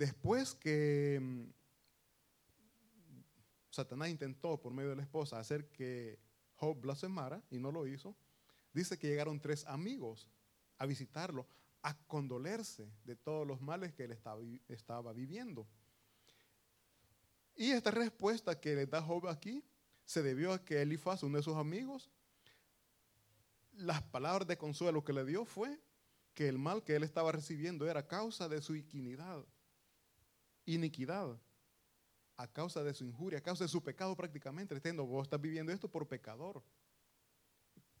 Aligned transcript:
después 0.00 0.54
que 0.54 1.18
mm, 1.20 1.44
Satanás 3.70 4.08
intentó 4.08 4.58
por 4.58 4.72
medio 4.72 4.88
de 4.88 4.96
la 4.96 5.02
esposa 5.02 5.38
hacer 5.38 5.68
que 5.68 6.18
Job 6.54 6.80
blasfemara 6.80 7.42
y 7.50 7.58
no 7.58 7.70
lo 7.70 7.86
hizo, 7.86 8.16
dice 8.72 8.98
que 8.98 9.08
llegaron 9.08 9.40
tres 9.40 9.66
amigos 9.66 10.26
a 10.78 10.86
visitarlo, 10.86 11.46
a 11.82 11.94
condolerse 12.06 12.90
de 13.04 13.14
todos 13.14 13.46
los 13.46 13.60
males 13.60 13.92
que 13.92 14.04
él 14.04 14.18
estaba, 14.68 15.12
viviendo. 15.12 15.66
Y 17.54 17.72
esta 17.72 17.90
respuesta 17.90 18.58
que 18.58 18.74
le 18.74 18.86
da 18.86 19.02
Job 19.02 19.28
aquí 19.28 19.62
se 20.06 20.22
debió 20.22 20.54
a 20.54 20.64
que 20.64 20.80
Elifaz, 20.80 21.22
uno 21.22 21.36
de 21.36 21.44
sus 21.44 21.56
amigos, 21.56 22.10
las 23.72 24.02
palabras 24.04 24.48
de 24.48 24.56
consuelo 24.56 25.04
que 25.04 25.12
le 25.12 25.26
dio 25.26 25.44
fue 25.44 25.78
que 26.32 26.48
el 26.48 26.58
mal 26.58 26.82
que 26.84 26.96
él 26.96 27.02
estaba 27.02 27.32
recibiendo 27.32 27.86
era 27.86 28.06
causa 28.06 28.48
de 28.48 28.62
su 28.62 28.74
iniquidad, 28.74 29.44
iniquidad, 30.74 31.38
a 32.36 32.46
causa 32.46 32.82
de 32.82 32.94
su 32.94 33.04
injuria, 33.04 33.38
a 33.38 33.42
causa 33.42 33.64
de 33.64 33.68
su 33.68 33.82
pecado 33.82 34.16
prácticamente. 34.16 34.74
Diciendo, 34.74 35.04
vos 35.04 35.24
estás 35.24 35.40
viviendo 35.40 35.72
esto 35.72 35.90
por 35.90 36.08
pecador. 36.08 36.62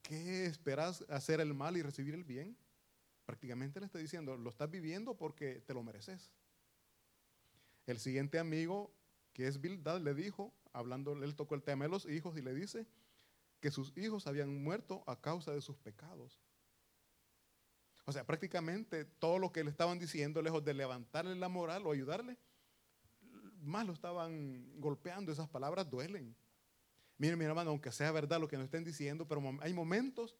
¿Qué 0.02 0.46
esperas 0.46 1.04
hacer 1.08 1.40
el 1.40 1.52
mal 1.54 1.76
y 1.76 1.82
recibir 1.82 2.14
el 2.14 2.24
bien? 2.24 2.56
Prácticamente 3.26 3.80
le 3.80 3.86
está 3.86 3.98
diciendo, 3.98 4.36
lo 4.36 4.50
estás 4.50 4.70
viviendo 4.70 5.14
porque 5.16 5.60
te 5.60 5.74
lo 5.74 5.82
mereces. 5.82 6.32
El 7.86 7.98
siguiente 7.98 8.38
amigo, 8.38 8.92
que 9.32 9.46
es 9.46 9.60
Bildad, 9.60 10.00
le 10.00 10.14
dijo, 10.14 10.52
hablando, 10.72 11.12
él 11.12 11.36
tocó 11.36 11.54
el 11.54 11.62
tema 11.62 11.84
de 11.84 11.90
los 11.90 12.06
hijos 12.06 12.36
y 12.36 12.42
le 12.42 12.54
dice 12.54 12.86
que 13.60 13.70
sus 13.70 13.96
hijos 13.96 14.26
habían 14.26 14.62
muerto 14.62 15.04
a 15.06 15.20
causa 15.20 15.52
de 15.52 15.60
sus 15.60 15.76
pecados. 15.76 16.40
O 18.06 18.12
sea, 18.12 18.24
prácticamente 18.24 19.04
todo 19.04 19.38
lo 19.38 19.52
que 19.52 19.62
le 19.62 19.70
estaban 19.70 19.98
diciendo, 19.98 20.42
lejos 20.42 20.64
de 20.64 20.74
levantarle 20.74 21.34
la 21.36 21.48
moral 21.48 21.86
o 21.86 21.92
ayudarle, 21.92 22.36
más 23.60 23.86
lo 23.86 23.92
estaban 23.92 24.80
golpeando. 24.80 25.32
Esas 25.32 25.48
palabras 25.48 25.88
duelen. 25.88 26.36
Miren, 27.18 27.38
mi 27.38 27.44
hermano, 27.44 27.70
aunque 27.70 27.92
sea 27.92 28.12
verdad 28.12 28.40
lo 28.40 28.48
que 28.48 28.56
nos 28.56 28.64
estén 28.64 28.84
diciendo, 28.84 29.28
pero 29.28 29.42
hay 29.60 29.74
momentos 29.74 30.36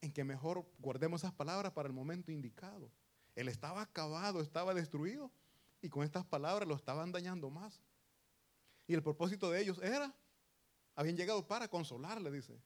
en 0.00 0.12
que 0.12 0.24
mejor 0.24 0.66
guardemos 0.78 1.22
esas 1.22 1.32
palabras 1.32 1.72
para 1.72 1.88
el 1.88 1.94
momento 1.94 2.30
indicado. 2.30 2.90
Él 3.34 3.48
estaba 3.48 3.82
acabado, 3.82 4.40
estaba 4.40 4.74
destruido, 4.74 5.30
y 5.82 5.88
con 5.88 6.04
estas 6.04 6.24
palabras 6.24 6.68
lo 6.68 6.74
estaban 6.74 7.12
dañando 7.12 7.48
más. 7.50 7.80
Y 8.86 8.94
el 8.94 9.02
propósito 9.02 9.50
de 9.50 9.62
ellos 9.62 9.80
era, 9.82 10.14
habían 10.94 11.16
llegado 11.16 11.46
para 11.46 11.68
consolarle, 11.68 12.30
dice. 12.30 12.60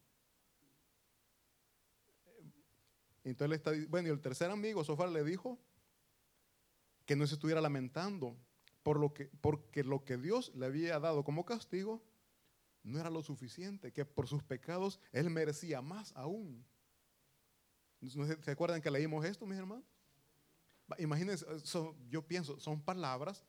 Entonces 3.22 3.58
está, 3.58 3.72
bueno, 3.88 4.08
y 4.08 4.10
el 4.10 4.20
tercer 4.20 4.50
amigo, 4.50 4.84
Sofar, 4.84 5.08
le 5.10 5.22
dijo 5.24 5.58
que 7.06 7.16
no 7.16 7.26
se 7.26 7.34
estuviera 7.34 7.60
lamentando 7.60 8.36
por 8.84 9.00
lo 9.00 9.12
que, 9.12 9.24
porque 9.40 9.82
lo 9.82 10.04
que 10.04 10.16
Dios 10.18 10.52
le 10.54 10.66
había 10.66 11.00
dado 11.00 11.24
como 11.24 11.44
castigo 11.44 12.04
no 12.84 13.00
era 13.00 13.10
lo 13.10 13.22
suficiente, 13.22 13.92
que 13.92 14.04
por 14.04 14.28
sus 14.28 14.44
pecados 14.44 15.00
él 15.10 15.30
merecía 15.30 15.80
más 15.80 16.12
aún. 16.14 16.64
¿Se 18.42 18.50
acuerdan 18.50 18.82
que 18.82 18.90
leímos 18.90 19.24
esto, 19.24 19.46
mis 19.46 19.58
hermanos? 19.58 19.84
Imagínense, 20.98 21.46
yo 22.10 22.26
pienso, 22.26 22.60
son 22.60 22.82
palabras. 22.82 23.46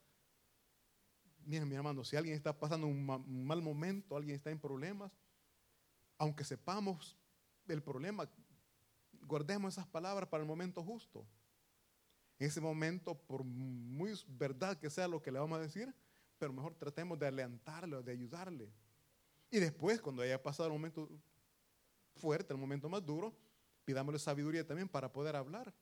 Miren, 1.44 1.68
mi 1.68 1.76
hermano, 1.76 2.06
si 2.06 2.16
alguien 2.16 2.36
está 2.36 2.58
pasando 2.58 2.88
un 2.88 3.06
mal 3.46 3.62
momento, 3.62 4.16
alguien 4.16 4.38
está 4.38 4.52
en 4.52 4.60
problemas, 4.60 5.12
aunque 6.18 6.46
sepamos 6.46 7.18
el 7.68 7.84
problema, 7.84 8.30
guardemos 9.24 9.74
esas 9.74 9.88
palabras 9.88 10.30
para 10.30 10.42
el 10.42 10.48
momento 10.48 10.82
justo. 10.82 11.28
En 12.40 12.48
ese 12.48 12.60
momento, 12.60 13.16
por 13.16 13.44
muy 13.44 14.14
verdad 14.28 14.78
que 14.78 14.90
sea 14.90 15.08
lo 15.08 15.22
que 15.22 15.32
le 15.32 15.40
vamos 15.40 15.58
a 15.58 15.62
decir, 15.62 15.94
pero 16.38 16.52
mejor 16.52 16.76
tratemos 16.76 17.18
de 17.18 17.28
alentarle, 17.28 18.02
de 18.04 18.12
ayudarle. 18.12 18.70
Y 19.50 19.60
después, 19.60 20.02
cuando 20.02 20.22
haya 20.22 20.42
pasado 20.42 20.68
el 20.68 20.74
momento 20.74 21.10
fuerte, 22.16 22.54
el 22.54 22.60
momento 22.60 22.90
más 22.90 23.06
duro, 23.06 23.34
pidámosle 23.86 24.20
sabiduría 24.20 24.66
también 24.66 24.90
para 24.90 25.12
poder 25.12 25.36
hablar, 25.36 25.74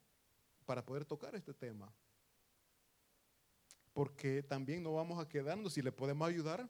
para 0.66 0.86
poder 0.86 1.06
tocar 1.06 1.34
este 1.36 1.54
tema. 1.54 1.92
Porque 3.94 4.44
también 4.44 4.84
no 4.84 4.94
vamos 4.94 5.24
a 5.24 5.28
quedarnos 5.28 5.74
si 5.74 5.82
le 5.82 5.92
podemos 5.92 6.28
ayudar, 6.28 6.70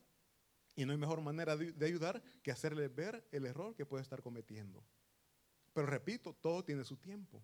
y 0.76 0.86
no 0.86 0.92
hay 0.92 0.98
mejor 0.98 1.22
manera 1.22 1.56
de 1.56 1.86
ayudar 1.86 2.24
que 2.42 2.52
hacerle 2.52 2.88
ver 2.88 3.28
el 3.32 3.46
error 3.46 3.76
que 3.76 3.86
puede 3.86 4.02
estar 4.02 4.22
cometiendo. 4.22 4.84
Pero 5.74 5.88
repito, 5.88 6.34
todo 6.34 6.64
tiene 6.64 6.84
su 6.84 6.98
tiempo. 6.98 7.44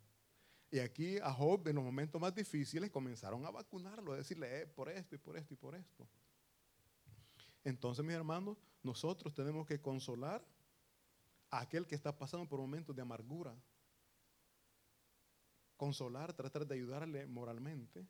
Y 0.71 0.79
aquí 0.79 1.17
a 1.17 1.31
Job 1.33 1.67
en 1.67 1.75
los 1.75 1.83
momentos 1.83 2.21
más 2.21 2.33
difíciles 2.33 2.91
comenzaron 2.91 3.45
a 3.45 3.49
vacunarlo, 3.49 4.13
a 4.13 4.17
decirle 4.17 4.61
eh, 4.61 4.67
por 4.67 4.89
esto 4.89 5.15
y 5.15 5.17
por 5.17 5.35
esto 5.35 5.53
y 5.53 5.57
por 5.57 5.75
esto. 5.75 6.07
Entonces, 7.63 8.05
mis 8.05 8.15
hermanos, 8.15 8.57
nosotros 8.83 9.33
tenemos 9.33 9.65
que 9.65 9.81
consolar 9.81 10.45
a 11.49 11.61
aquel 11.61 11.87
que 11.87 11.95
está 11.95 12.15
pasando 12.15 12.47
por 12.47 12.59
momentos 12.59 12.95
de 12.95 13.01
amargura. 13.01 13.55
Consolar, 15.75 16.33
tratar 16.33 16.67
de 16.67 16.75
ayudarle 16.75 17.25
moralmente. 17.25 18.05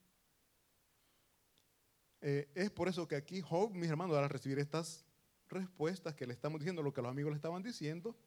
Eh, 2.22 2.52
es 2.54 2.70
por 2.70 2.90
eso 2.90 3.08
que 3.08 3.16
aquí 3.16 3.42
Job, 3.42 3.72
mis 3.74 3.90
hermanos, 3.90 4.18
al 4.18 4.30
recibir 4.30 4.60
estas 4.60 5.06
respuestas 5.48 6.14
que 6.14 6.28
le 6.28 6.34
estamos 6.34 6.60
diciendo, 6.60 6.84
lo 6.84 6.94
que 6.94 7.02
los 7.02 7.10
amigos 7.10 7.32
le 7.32 7.38
estaban 7.38 7.64
diciendo, 7.64 8.18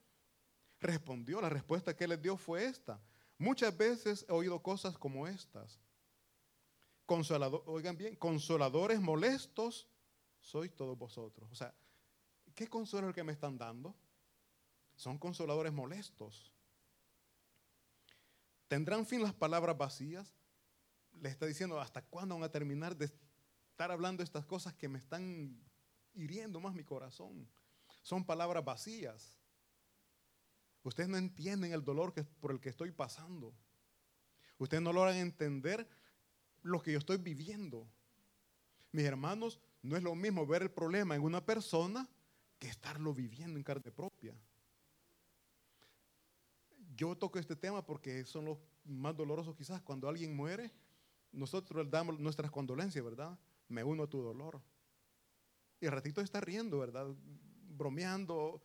respondió. 0.80 1.40
La 1.40 1.50
respuesta 1.50 1.94
que 1.94 2.08
les 2.08 2.20
dio 2.20 2.36
fue 2.36 2.64
esta. 2.64 2.98
Muchas 3.42 3.76
veces 3.76 4.24
he 4.28 4.32
oído 4.32 4.62
cosas 4.62 4.96
como 4.96 5.26
estas. 5.26 5.80
oigan 7.66 7.96
bien, 7.96 8.14
consoladores 8.14 9.00
molestos 9.00 9.88
sois 10.38 10.72
todos 10.76 10.96
vosotros. 10.96 11.50
O 11.50 11.54
sea, 11.56 11.74
¿qué 12.54 12.68
consuelo 12.68 13.08
es 13.08 13.10
el 13.10 13.14
que 13.16 13.24
me 13.24 13.32
están 13.32 13.58
dando? 13.58 13.96
Son 14.94 15.18
consoladores 15.18 15.72
molestos. 15.72 16.52
¿Tendrán 18.68 19.06
fin 19.06 19.20
las 19.20 19.34
palabras 19.34 19.76
vacías? 19.76 20.32
Le 21.20 21.28
está 21.28 21.44
diciendo, 21.44 21.80
¿hasta 21.80 22.00
cuándo 22.00 22.36
van 22.36 22.44
a 22.44 22.48
terminar 22.48 22.96
de 22.96 23.06
estar 23.72 23.90
hablando 23.90 24.22
estas 24.22 24.46
cosas 24.46 24.72
que 24.74 24.88
me 24.88 24.98
están 24.98 25.60
hiriendo 26.14 26.60
más 26.60 26.74
mi 26.74 26.84
corazón? 26.84 27.48
Son 28.02 28.24
palabras 28.24 28.64
vacías. 28.64 29.41
Ustedes 30.84 31.08
no 31.08 31.16
entienden 31.16 31.72
el 31.72 31.84
dolor 31.84 32.12
por 32.40 32.50
el 32.50 32.60
que 32.60 32.68
estoy 32.68 32.90
pasando. 32.90 33.54
Ustedes 34.58 34.82
no 34.82 34.92
logran 34.92 35.16
entender 35.16 35.88
lo 36.62 36.80
que 36.80 36.92
yo 36.92 36.98
estoy 36.98 37.18
viviendo. 37.18 37.88
Mis 38.92 39.04
hermanos, 39.04 39.60
no 39.82 39.96
es 39.96 40.02
lo 40.02 40.14
mismo 40.14 40.46
ver 40.46 40.62
el 40.62 40.70
problema 40.70 41.14
en 41.14 41.22
una 41.22 41.44
persona 41.44 42.08
que 42.58 42.68
estarlo 42.68 43.12
viviendo 43.12 43.58
en 43.58 43.64
carne 43.64 43.90
propia. 43.90 44.34
Yo 46.94 47.16
toco 47.16 47.38
este 47.38 47.56
tema 47.56 47.84
porque 47.84 48.24
son 48.24 48.44
los 48.44 48.58
más 48.84 49.16
dolorosos 49.16 49.56
quizás. 49.56 49.80
Cuando 49.82 50.08
alguien 50.08 50.36
muere, 50.36 50.70
nosotros 51.32 51.90
damos 51.90 52.18
nuestras 52.20 52.50
condolencias, 52.50 53.04
¿verdad? 53.04 53.38
Me 53.68 53.82
uno 53.82 54.04
a 54.04 54.10
tu 54.10 54.20
dolor. 54.20 54.60
Y 55.80 55.86
el 55.86 55.92
ratito 55.92 56.20
está 56.20 56.40
riendo, 56.40 56.78
¿verdad? 56.78 57.06
Bromeando, 57.70 58.62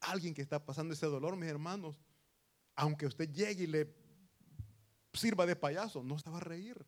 alguien 0.00 0.34
que 0.34 0.42
está 0.42 0.64
pasando 0.64 0.94
ese 0.94 1.06
dolor, 1.06 1.36
mis 1.36 1.48
hermanos, 1.48 2.00
aunque 2.74 3.06
usted 3.06 3.30
llegue 3.32 3.64
y 3.64 3.66
le 3.66 3.94
sirva 5.12 5.46
de 5.46 5.56
payaso, 5.56 6.02
no 6.02 6.18
se 6.18 6.30
va 6.30 6.38
a 6.38 6.40
reír. 6.40 6.86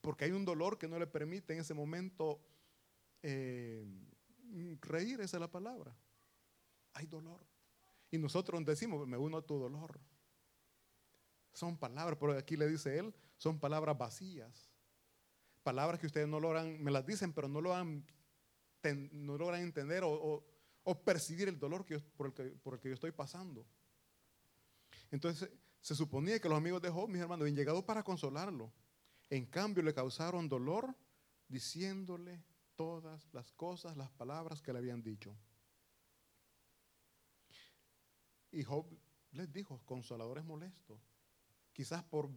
Porque 0.00 0.26
hay 0.26 0.32
un 0.32 0.44
dolor 0.44 0.78
que 0.78 0.88
no 0.88 0.98
le 0.98 1.06
permite 1.06 1.54
en 1.54 1.60
ese 1.60 1.72
momento 1.72 2.40
eh, 3.22 3.86
reír, 4.82 5.20
esa 5.20 5.38
es 5.38 5.40
la 5.40 5.50
palabra. 5.50 5.96
Hay 6.92 7.06
dolor. 7.06 7.40
Y 8.10 8.18
nosotros 8.18 8.62
decimos, 8.64 9.06
me 9.06 9.16
uno 9.16 9.38
a 9.38 9.42
tu 9.46 9.58
dolor. 9.58 9.98
Son 11.54 11.78
palabras, 11.78 12.18
pero 12.20 12.36
aquí 12.36 12.56
le 12.56 12.68
dice 12.68 12.98
él, 12.98 13.14
son 13.38 13.58
palabras 13.58 13.96
vacías. 13.96 14.70
Palabras 15.62 15.98
que 15.98 16.06
ustedes 16.06 16.28
no 16.28 16.38
logran, 16.38 16.82
me 16.82 16.90
las 16.90 17.06
dicen, 17.06 17.32
pero 17.32 17.48
no 17.48 17.60
logran, 17.62 18.04
no 19.12 19.38
logran 19.38 19.62
entender 19.62 20.02
o 20.04 20.44
percibir 20.92 21.48
el 21.48 21.58
dolor 21.58 21.86
que 21.86 21.98
por, 21.98 22.26
el 22.26 22.32
que, 22.34 22.44
por 22.44 22.74
el 22.74 22.80
que 22.80 22.88
yo 22.88 22.94
estoy 22.94 23.12
pasando. 23.12 23.66
Entonces, 25.10 25.50
se 25.80 25.94
suponía 25.94 26.38
que 26.40 26.48
los 26.48 26.58
amigos 26.58 26.82
de 26.82 26.90
Job, 26.90 27.08
mis 27.08 27.20
hermanos, 27.20 27.42
habían 27.42 27.56
llegado 27.56 27.84
para 27.84 28.02
consolarlo. 28.02 28.72
En 29.30 29.46
cambio, 29.46 29.82
le 29.82 29.94
causaron 29.94 30.48
dolor 30.48 30.94
diciéndole 31.48 32.42
todas 32.74 33.32
las 33.32 33.52
cosas, 33.52 33.96
las 33.96 34.10
palabras 34.10 34.60
que 34.60 34.72
le 34.72 34.78
habían 34.78 35.02
dicho. 35.02 35.36
Y 38.50 38.62
Job 38.62 38.86
les 39.32 39.52
dijo, 39.52 39.80
consoladores 39.84 40.44
molestos. 40.44 41.00
Quizás 41.72 42.04
por 42.04 42.30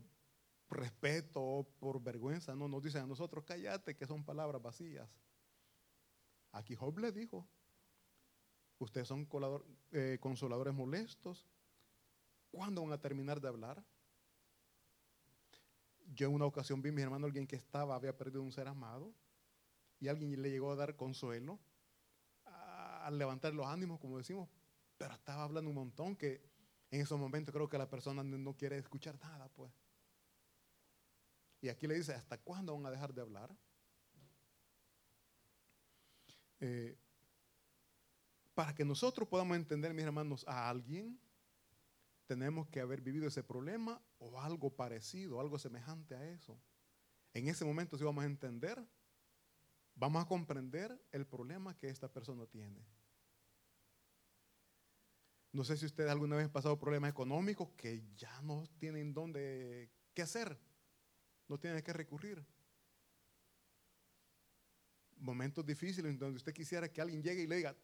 respeto 0.69 1.41
o 1.41 1.63
por 1.63 2.01
vergüenza, 2.01 2.55
no 2.55 2.67
nos 2.67 2.83
dicen 2.83 3.03
a 3.03 3.07
nosotros, 3.07 3.43
cállate, 3.45 3.95
que 3.95 4.07
son 4.07 4.23
palabras 4.23 4.61
vacías. 4.61 5.09
Aquí 6.51 6.75
Job 6.75 6.97
le 6.99 7.11
dijo, 7.11 7.47
Ustedes 8.79 9.07
son 9.07 9.27
eh, 9.91 10.17
consoladores 10.19 10.73
molestos. 10.73 11.47
¿Cuándo 12.51 12.81
van 12.83 12.93
a 12.93 13.01
terminar 13.01 13.41
de 13.41 13.47
hablar? 13.47 13.83
Yo 16.13 16.27
en 16.27 16.35
una 16.35 16.45
ocasión 16.45 16.81
vi, 16.81 16.91
mi 16.91 17.01
hermano, 17.01 17.25
alguien 17.25 17.47
que 17.47 17.55
estaba, 17.55 17.95
había 17.95 18.17
perdido 18.17 18.41
un 18.41 18.51
ser 18.51 18.67
amado, 18.67 19.13
y 19.99 20.07
alguien 20.07 20.41
le 20.41 20.49
llegó 20.49 20.71
a 20.71 20.75
dar 20.75 20.95
consuelo, 20.95 21.59
al 22.45 23.17
levantar 23.17 23.53
los 23.53 23.65
ánimos, 23.65 23.99
como 23.99 24.17
decimos, 24.17 24.49
pero 24.97 25.13
estaba 25.13 25.43
hablando 25.43 25.69
un 25.69 25.75
montón 25.75 26.15
que 26.15 26.41
en 26.91 27.01
esos 27.01 27.19
momentos 27.19 27.53
creo 27.53 27.69
que 27.69 27.77
la 27.77 27.89
persona 27.89 28.23
no 28.23 28.55
quiere 28.55 28.77
escuchar 28.77 29.17
nada, 29.19 29.49
pues. 29.49 29.71
Y 31.61 31.69
aquí 31.69 31.87
le 31.87 31.95
dice, 31.95 32.13
¿hasta 32.13 32.37
cuándo 32.37 32.73
van 32.75 32.85
a 32.85 32.91
dejar 32.91 33.13
de 33.13 33.21
hablar? 33.21 33.55
Eh, 36.59 36.97
para 38.57 38.73
que 38.73 38.83
nosotros 38.83 39.27
podamos 39.27 39.55
entender, 39.55 39.93
mis 39.93 40.03
hermanos, 40.03 40.43
a 40.47 40.67
alguien, 40.67 41.21
tenemos 42.25 42.67
que 42.69 42.79
haber 42.79 43.01
vivido 43.01 43.27
ese 43.27 43.43
problema 43.43 44.01
o 44.17 44.41
algo 44.41 44.75
parecido, 44.75 45.39
algo 45.39 45.59
semejante 45.59 46.15
a 46.15 46.27
eso. 46.27 46.59
En 47.35 47.49
ese 47.49 47.63
momento, 47.65 47.99
si 47.99 48.03
vamos 48.03 48.23
a 48.23 48.25
entender, 48.25 48.83
vamos 49.93 50.23
a 50.23 50.27
comprender 50.27 50.99
el 51.11 51.27
problema 51.27 51.77
que 51.77 51.87
esta 51.87 52.11
persona 52.11 52.47
tiene. 52.47 52.83
No 55.51 55.63
sé 55.63 55.77
si 55.77 55.85
ustedes 55.85 56.09
alguna 56.09 56.37
vez 56.37 56.45
han 56.45 56.51
pasado 56.51 56.79
problemas 56.79 57.11
económicos 57.11 57.69
que 57.77 58.03
ya 58.15 58.41
no 58.41 58.65
tienen 58.79 59.13
dónde, 59.13 59.91
qué 60.15 60.23
hacer, 60.23 60.57
no 61.47 61.59
tienen 61.59 61.83
qué 61.83 61.93
recurrir. 61.93 62.43
Momentos 65.17 65.63
difíciles 65.63 66.11
en 66.11 66.17
donde 66.17 66.37
usted 66.37 66.55
quisiera 66.55 66.91
que 66.91 67.01
alguien 67.01 67.21
llegue 67.21 67.43
y 67.43 67.47
le 67.47 67.57
diga, 67.57 67.75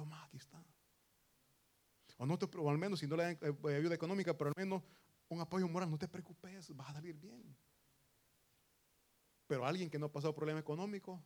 toma, 0.00 0.24
aquí 0.24 0.38
está. 0.38 0.64
O, 2.16 2.26
no 2.26 2.38
te, 2.38 2.46
o 2.56 2.70
al 2.70 2.78
menos 2.78 3.00
si 3.00 3.06
no 3.06 3.16
le 3.16 3.24
dan 3.24 3.38
eh, 3.42 3.76
ayuda 3.76 3.94
económica, 3.94 4.36
pero 4.36 4.48
al 4.48 4.54
menos 4.56 4.82
un 5.28 5.40
apoyo 5.40 5.68
moral, 5.68 5.90
no 5.90 5.98
te 5.98 6.08
preocupes, 6.08 6.74
vas 6.74 6.90
a 6.90 6.92
salir 6.94 7.16
bien. 7.16 7.56
Pero 9.46 9.64
alguien 9.64 9.90
que 9.90 9.98
no 9.98 10.06
ha 10.06 10.12
pasado 10.12 10.34
problema 10.34 10.60
económico 10.60 11.22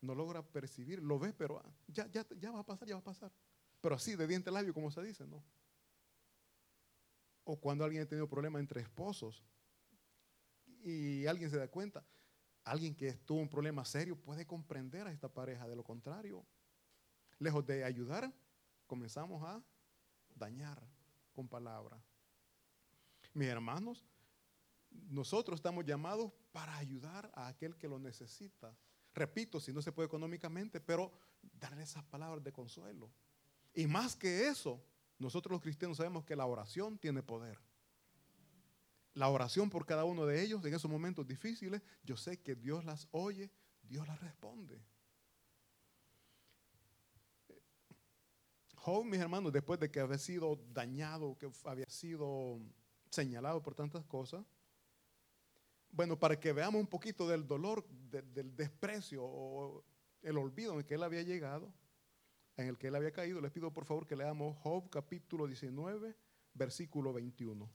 no 0.00 0.14
logra 0.14 0.42
percibir, 0.42 1.02
lo 1.02 1.18
ve, 1.18 1.32
pero 1.32 1.62
ya, 1.88 2.06
ya, 2.08 2.24
ya 2.38 2.50
va 2.52 2.60
a 2.60 2.66
pasar, 2.66 2.86
ya 2.86 2.94
va 2.94 3.00
a 3.00 3.04
pasar. 3.04 3.32
Pero 3.80 3.94
así, 3.94 4.14
de 4.14 4.26
diente 4.26 4.50
labio, 4.50 4.72
como 4.72 4.90
se 4.90 5.02
dice, 5.02 5.26
¿no? 5.26 5.42
O 7.44 7.58
cuando 7.58 7.84
alguien 7.84 8.02
ha 8.02 8.06
tenido 8.06 8.28
problemas 8.28 8.60
entre 8.60 8.80
esposos 8.80 9.42
y 10.82 11.26
alguien 11.26 11.50
se 11.50 11.56
da 11.56 11.68
cuenta, 11.68 12.04
alguien 12.64 12.94
que 12.94 13.12
tuvo 13.14 13.40
un 13.40 13.48
problema 13.48 13.84
serio 13.84 14.16
puede 14.16 14.46
comprender 14.46 15.06
a 15.06 15.12
esta 15.12 15.28
pareja. 15.28 15.66
De 15.68 15.76
lo 15.76 15.84
contrario, 15.84 16.44
lejos 17.38 17.66
de 17.66 17.84
ayudar, 17.84 18.32
comenzamos 18.86 19.42
a 19.42 19.62
dañar 20.34 20.82
con 21.32 21.48
palabras. 21.48 22.00
Mis 23.34 23.48
hermanos, 23.48 24.04
nosotros 24.90 25.58
estamos 25.58 25.84
llamados 25.84 26.32
para 26.52 26.76
ayudar 26.76 27.30
a 27.34 27.48
aquel 27.48 27.76
que 27.76 27.88
lo 27.88 27.98
necesita. 27.98 28.74
Repito, 29.14 29.60
si 29.60 29.72
no 29.72 29.82
se 29.82 29.92
puede 29.92 30.06
económicamente, 30.06 30.80
pero 30.80 31.12
darle 31.58 31.82
esas 31.82 32.04
palabras 32.04 32.42
de 32.42 32.52
consuelo. 32.52 33.10
Y 33.74 33.86
más 33.86 34.16
que 34.16 34.48
eso, 34.48 34.82
nosotros 35.18 35.52
los 35.52 35.62
cristianos 35.62 35.98
sabemos 35.98 36.24
que 36.24 36.36
la 36.36 36.46
oración 36.46 36.98
tiene 36.98 37.22
poder. 37.22 37.58
La 39.14 39.28
oración 39.28 39.70
por 39.70 39.86
cada 39.86 40.04
uno 40.04 40.26
de 40.26 40.42
ellos 40.42 40.64
en 40.64 40.74
esos 40.74 40.90
momentos 40.90 41.26
difíciles, 41.26 41.82
yo 42.04 42.16
sé 42.16 42.40
que 42.40 42.54
Dios 42.54 42.84
las 42.84 43.08
oye, 43.10 43.50
Dios 43.82 44.06
las 44.06 44.20
responde. 44.20 44.82
Job, 48.86 49.04
mis 49.04 49.18
hermanos, 49.18 49.52
después 49.52 49.80
de 49.80 49.90
que 49.90 49.98
había 49.98 50.16
sido 50.16 50.60
dañado, 50.72 51.36
que 51.36 51.50
había 51.64 51.88
sido 51.88 52.60
señalado 53.10 53.60
por 53.60 53.74
tantas 53.74 54.04
cosas, 54.04 54.46
bueno, 55.90 56.16
para 56.16 56.38
que 56.38 56.52
veamos 56.52 56.80
un 56.80 56.86
poquito 56.86 57.26
del 57.26 57.48
dolor, 57.48 57.84
del 57.88 58.54
desprecio 58.54 59.24
o 59.24 59.82
el 60.22 60.38
olvido 60.38 60.74
en 60.74 60.78
el 60.78 60.84
que 60.84 60.94
él 60.94 61.02
había 61.02 61.22
llegado, 61.22 61.74
en 62.56 62.68
el 62.68 62.78
que 62.78 62.86
él 62.86 62.94
había 62.94 63.10
caído, 63.10 63.40
les 63.40 63.50
pido 63.50 63.72
por 63.72 63.86
favor 63.86 64.06
que 64.06 64.14
leamos 64.14 64.56
Job 64.58 64.88
capítulo 64.88 65.48
19, 65.48 66.14
versículo 66.54 67.12
21. 67.12 67.68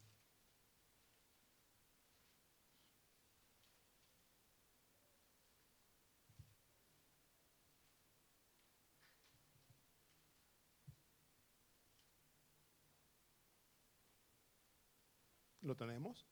¿Lo 15.72 15.78
tenemos? 15.78 16.28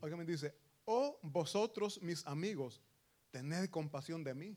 Me 0.00 0.24
dice, 0.24 0.54
oh 0.86 1.18
vosotros 1.20 2.00
mis 2.00 2.26
amigos, 2.26 2.80
tened 3.30 3.68
compasión 3.68 4.24
de 4.24 4.32
mí. 4.32 4.56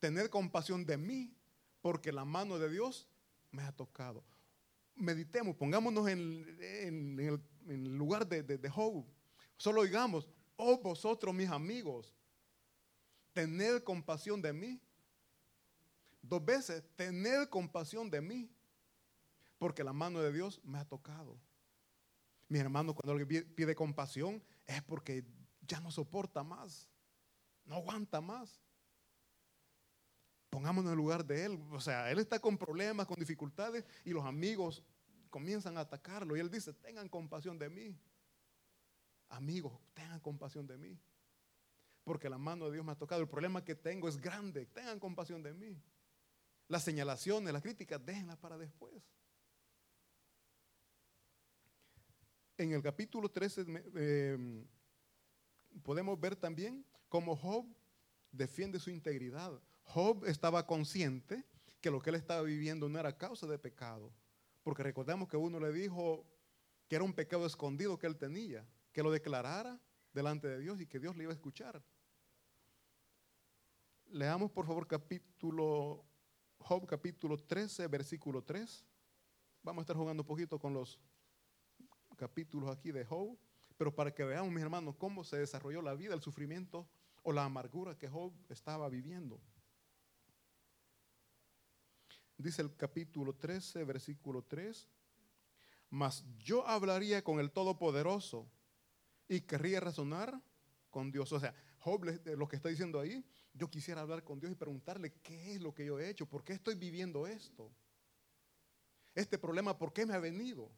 Tened 0.00 0.30
compasión 0.30 0.86
de 0.86 0.96
mí 0.96 1.36
porque 1.82 2.10
la 2.10 2.24
mano 2.24 2.58
de 2.58 2.70
Dios 2.70 3.06
me 3.50 3.64
ha 3.64 3.72
tocado. 3.72 4.24
Meditemos, 4.94 5.56
pongámonos 5.56 6.08
en, 6.08 7.20
el, 7.66 7.98
lugar 7.98 8.26
de, 8.26 8.42
de, 8.42 8.70
Job. 8.70 9.04
Solo 9.58 9.82
oigamos, 9.82 10.26
oh 10.56 10.78
vosotros 10.78 11.34
mis 11.34 11.50
amigos, 11.50 12.14
tened 13.34 13.82
compasión 13.82 14.40
de 14.40 14.54
mí. 14.54 14.80
Dos 16.22 16.42
veces, 16.42 16.82
tened 16.96 17.50
compasión 17.50 18.08
de 18.08 18.22
mí, 18.22 18.50
porque 19.58 19.84
la 19.84 19.92
mano 19.92 20.22
de 20.22 20.32
Dios 20.32 20.62
me 20.64 20.78
ha 20.78 20.86
tocado. 20.86 21.38
Mi 22.48 22.58
hermano, 22.58 22.94
cuando 22.94 23.12
alguien 23.12 23.52
pide 23.54 23.74
compasión, 23.74 24.42
es 24.66 24.82
porque 24.82 25.24
ya 25.60 25.80
no 25.80 25.90
soporta 25.90 26.42
más, 26.42 26.88
no 27.64 27.76
aguanta 27.76 28.20
más. 28.20 28.62
Pongámonos 30.48 30.90
en 30.90 30.92
el 30.92 30.96
lugar 30.96 31.24
de 31.26 31.44
él. 31.44 31.62
O 31.70 31.80
sea, 31.80 32.10
él 32.10 32.18
está 32.18 32.38
con 32.38 32.56
problemas, 32.56 33.06
con 33.06 33.18
dificultades 33.18 33.84
y 34.04 34.10
los 34.10 34.24
amigos 34.24 34.82
comienzan 35.28 35.76
a 35.76 35.80
atacarlo. 35.80 36.36
Y 36.36 36.40
él 36.40 36.50
dice, 36.50 36.72
tengan 36.72 37.08
compasión 37.08 37.58
de 37.58 37.68
mí. 37.68 37.94
Amigos, 39.28 39.78
tengan 39.92 40.20
compasión 40.20 40.66
de 40.66 40.78
mí. 40.78 40.98
Porque 42.02 42.30
la 42.30 42.38
mano 42.38 42.66
de 42.66 42.72
Dios 42.72 42.84
me 42.84 42.92
ha 42.92 42.98
tocado. 42.98 43.20
El 43.20 43.28
problema 43.28 43.62
que 43.62 43.74
tengo 43.74 44.08
es 44.08 44.16
grande. 44.16 44.64
Tengan 44.64 44.98
compasión 44.98 45.42
de 45.42 45.52
mí. 45.52 45.78
Las 46.66 46.82
señalaciones, 46.82 47.52
las 47.52 47.62
críticas, 47.62 48.04
déjenlas 48.04 48.38
para 48.38 48.56
después. 48.56 48.94
En 52.58 52.72
el 52.72 52.82
capítulo 52.82 53.30
13 53.30 53.64
eh, 53.94 54.64
podemos 55.84 56.18
ver 56.18 56.34
también 56.34 56.84
cómo 57.08 57.36
Job 57.36 57.64
defiende 58.32 58.80
su 58.80 58.90
integridad. 58.90 59.62
Job 59.84 60.24
estaba 60.26 60.66
consciente 60.66 61.44
que 61.80 61.88
lo 61.88 62.00
que 62.00 62.10
él 62.10 62.16
estaba 62.16 62.42
viviendo 62.42 62.88
no 62.88 62.98
era 62.98 63.16
causa 63.16 63.46
de 63.46 63.60
pecado, 63.60 64.12
porque 64.64 64.82
recordemos 64.82 65.28
que 65.28 65.36
uno 65.36 65.60
le 65.60 65.72
dijo 65.72 66.26
que 66.88 66.96
era 66.96 67.04
un 67.04 67.12
pecado 67.12 67.46
escondido 67.46 67.96
que 67.96 68.08
él 68.08 68.16
tenía, 68.16 68.66
que 68.90 69.04
lo 69.04 69.12
declarara 69.12 69.80
delante 70.12 70.48
de 70.48 70.58
Dios 70.58 70.80
y 70.80 70.86
que 70.86 70.98
Dios 70.98 71.16
le 71.16 71.22
iba 71.22 71.32
a 71.32 71.36
escuchar. 71.36 71.80
Leamos 74.08 74.50
por 74.50 74.66
favor 74.66 74.88
capítulo 74.88 76.04
Job 76.58 76.86
capítulo 76.88 77.36
13, 77.36 77.86
versículo 77.86 78.42
3. 78.42 78.84
Vamos 79.62 79.82
a 79.82 79.82
estar 79.82 79.96
jugando 79.96 80.24
un 80.24 80.26
poquito 80.26 80.58
con 80.58 80.74
los 80.74 80.98
capítulos 82.18 82.68
aquí 82.68 82.92
de 82.92 83.04
Job, 83.04 83.38
pero 83.78 83.94
para 83.94 84.12
que 84.12 84.24
veamos, 84.24 84.52
mis 84.52 84.62
hermanos, 84.62 84.96
cómo 84.98 85.24
se 85.24 85.38
desarrolló 85.38 85.80
la 85.80 85.94
vida, 85.94 86.12
el 86.12 86.20
sufrimiento 86.20 86.86
o 87.22 87.32
la 87.32 87.44
amargura 87.44 87.96
que 87.96 88.08
Job 88.08 88.34
estaba 88.48 88.88
viviendo. 88.88 89.40
Dice 92.36 92.62
el 92.62 92.76
capítulo 92.76 93.34
13, 93.34 93.84
versículo 93.84 94.42
3. 94.42 94.88
Mas 95.90 96.24
yo 96.38 96.66
hablaría 96.66 97.22
con 97.22 97.40
el 97.40 97.50
Todopoderoso 97.50 98.50
y 99.28 99.40
querría 99.40 99.80
razonar 99.80 100.40
con 100.90 101.10
Dios. 101.10 101.32
O 101.32 101.40
sea, 101.40 101.54
Job 101.78 102.04
lo 102.26 102.48
que 102.48 102.56
está 102.56 102.68
diciendo 102.68 103.00
ahí, 103.00 103.24
yo 103.54 103.70
quisiera 103.70 104.02
hablar 104.02 104.22
con 104.24 104.38
Dios 104.38 104.52
y 104.52 104.56
preguntarle 104.56 105.14
qué 105.22 105.54
es 105.54 105.60
lo 105.60 105.74
que 105.74 105.86
yo 105.86 105.98
he 105.98 106.08
hecho, 106.10 106.26
por 106.26 106.44
qué 106.44 106.52
estoy 106.52 106.74
viviendo 106.74 107.26
esto. 107.26 107.72
Este 109.14 109.38
problema, 109.38 109.76
¿por 109.76 109.92
qué 109.92 110.06
me 110.06 110.14
ha 110.14 110.20
venido? 110.20 110.70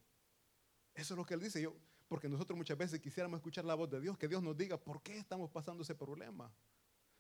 Eso 0.94 1.14
es 1.14 1.18
lo 1.18 1.24
que 1.24 1.34
él 1.34 1.40
dice. 1.40 1.60
Yo, 1.60 1.74
porque 2.08 2.28
nosotros 2.28 2.56
muchas 2.56 2.76
veces 2.76 3.00
quisiéramos 3.00 3.38
escuchar 3.38 3.64
la 3.64 3.74
voz 3.74 3.88
de 3.88 4.00
Dios, 4.00 4.18
que 4.18 4.26
Dios 4.26 4.42
nos 4.42 4.56
diga 4.56 4.76
por 4.76 5.02
qué 5.02 5.16
estamos 5.16 5.50
pasando 5.50 5.82
ese 5.82 5.94
problema. 5.94 6.52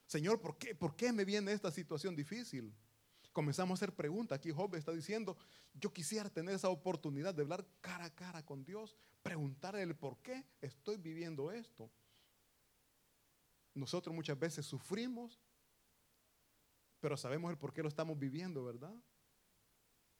Señor, 0.06 0.40
¿por 0.40 0.58
qué, 0.58 0.74
¿por 0.74 0.96
qué 0.96 1.12
me 1.12 1.24
viene 1.24 1.52
esta 1.52 1.70
situación 1.70 2.16
difícil? 2.16 2.74
Comenzamos 3.32 3.78
a 3.80 3.84
hacer 3.84 3.94
preguntas. 3.94 4.36
Aquí 4.36 4.50
Job 4.50 4.74
está 4.74 4.90
diciendo, 4.90 5.36
yo 5.74 5.92
quisiera 5.92 6.28
tener 6.28 6.54
esa 6.56 6.68
oportunidad 6.68 7.32
de 7.32 7.42
hablar 7.42 7.64
cara 7.80 8.06
a 8.06 8.14
cara 8.14 8.44
con 8.44 8.64
Dios, 8.64 8.96
preguntarle 9.22 9.82
el 9.82 9.94
por 9.94 10.18
qué 10.18 10.44
estoy 10.60 10.96
viviendo 10.96 11.52
esto. 11.52 11.88
Nosotros 13.74 14.12
muchas 14.12 14.36
veces 14.36 14.66
sufrimos, 14.66 15.40
pero 16.98 17.16
sabemos 17.16 17.52
el 17.52 17.58
por 17.58 17.72
qué 17.72 17.82
lo 17.82 17.88
estamos 17.88 18.18
viviendo, 18.18 18.64
¿verdad? 18.64 18.94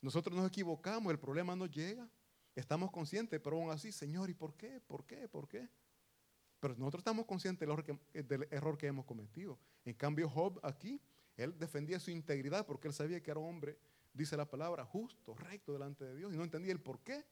Nosotros 0.01 0.37
nos 0.37 0.47
equivocamos, 0.47 1.11
el 1.11 1.19
problema 1.19 1.57
nos 1.57 1.71
llega, 1.71 2.09
Estamos 2.55 2.91
conscientes, 2.91 3.41
pero 3.41 3.57
aún 3.57 3.71
así, 3.71 3.93
Señor, 3.93 4.29
¿y 4.31 4.35
por 4.35 4.55
qué? 4.55 4.81
¿Por 4.81 5.07
qué? 5.07 5.29
¿Por 5.29 5.49
qué? 5.49 5.69
Pero 6.59 6.75
nosotros 6.77 7.01
estamos 7.01 7.25
conscientes 7.27 7.61
del 7.61 7.71
error, 7.71 7.85
que, 7.85 8.23
del 8.23 8.49
error 8.51 8.77
que 8.77 8.87
hemos 8.87 9.07
cometido. 9.07 9.59
En 9.85 9.95
cambio, 9.95 10.29
Job 10.29 10.61
aquí, 10.63 11.01
él 11.37 11.59
defendía 11.59 11.99
su 11.99 12.11
integridad 12.11 12.67
porque 12.67 12.89
él 12.89 12.95
sabía 12.95 13.23
que 13.23 13.31
era 13.31 13.41
un 13.41 13.49
hombre, 13.49 13.79
dice 14.13 14.37
la 14.37 14.45
palabra, 14.45 14.85
justo, 14.85 15.35
recto 15.35 15.73
delante 15.73 16.05
de 16.05 16.17
Dios. 16.17 16.35
Y 16.35 16.37
no 16.37 16.45
entendía 16.45 16.73
el 16.73 16.81
por 16.81 17.01
qué. 17.01 17.25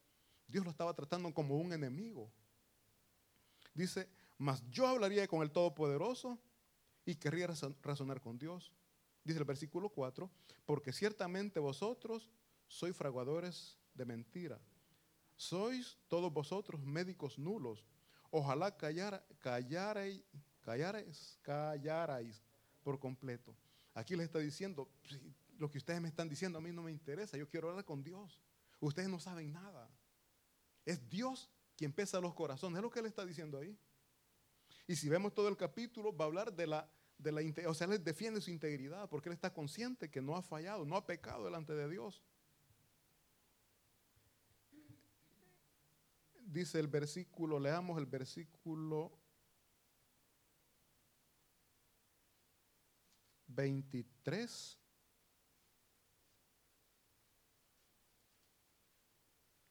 Dios 0.47 0.65
lo 0.65 0.71
estaba 0.71 0.95
tratando 0.95 1.33
como 1.35 1.59
un 1.59 1.73
enemigo. 1.73 2.33
Dice, 3.75 4.09
mas 4.39 4.63
yo 4.71 4.87
hablaría 4.87 5.29
con 5.29 5.43
el 5.43 5.51
Todopoderoso 5.51 6.39
y 7.05 7.17
querría 7.17 7.49
razonar 7.83 8.21
con 8.21 8.39
Dios. 8.39 8.73
Dice 9.25 9.39
el 9.39 9.45
versículo 9.45 9.91
4, 9.91 10.31
porque 10.65 10.93
ciertamente 10.93 11.61
vosotros 11.61 12.31
sois 12.67 12.97
fraguadores 12.97 13.79
de 13.93 14.07
mentira. 14.07 14.59
Sois 15.39 15.97
todos 16.09 16.31
vosotros 16.31 16.83
médicos 16.83 17.39
nulos 17.39 17.83
Ojalá 18.31 18.77
callara, 18.77 19.25
callarais, 19.41 20.23
callarais, 21.43 22.43
por 22.83 22.99
completo. 22.99 23.57
Aquí 23.95 24.17
les 24.17 24.27
está 24.27 24.39
diciendo, 24.39 24.91
lo 25.59 25.71
que 25.71 25.79
ustedes 25.79 26.01
me 26.01 26.09
están 26.09 26.29
diciendo 26.29 26.59
a 26.59 26.61
mí 26.61 26.71
no 26.71 26.83
me 26.83 26.91
interesa, 26.91 27.39
yo 27.39 27.49
quiero 27.49 27.71
hablar 27.71 27.85
con 27.85 28.03
Dios. 28.03 28.43
Ustedes 28.81 29.09
no 29.09 29.19
saben 29.19 29.53
nada. 29.53 29.91
Es 30.85 31.09
Dios 31.09 31.51
quien 31.77 31.93
pesa 31.93 32.21
los 32.21 32.35
corazones, 32.35 32.77
es 32.79 32.83
lo 32.83 32.91
que 32.91 33.01
él 33.01 33.07
está 33.07 33.25
diciendo 33.25 33.59
ahí. 33.59 33.79
Y 34.87 34.97
si 34.97 35.09
vemos 35.09 35.33
todo 35.33 35.49
el 35.49 35.57
capítulo, 35.57 36.15
va 36.15 36.27
a 36.27 36.29
hablar 36.29 36.53
de 36.53 36.67
la, 36.67 36.91
de 37.17 37.33
la 37.33 37.69
o 37.69 37.75
sea, 37.75 37.87
él 37.87 38.03
defiende 38.03 38.41
su 38.41 38.51
integridad 38.51 39.09
porque 39.09 39.29
él 39.31 39.35
está 39.35 39.53
consciente 39.53 40.11
que 40.11 40.21
no 40.21 40.37
ha 40.37 40.43
fallado, 40.43 40.85
no 40.85 40.97
ha 40.97 41.07
pecado 41.07 41.45
delante 41.45 41.75
de 41.75 41.89
Dios. 41.89 42.23
Dice 46.49 46.81
el 46.81 46.89
versículo, 46.89 47.61
leamos 47.61 47.99
el 47.99 48.07
versículo 48.07 49.13
23. 53.49 54.79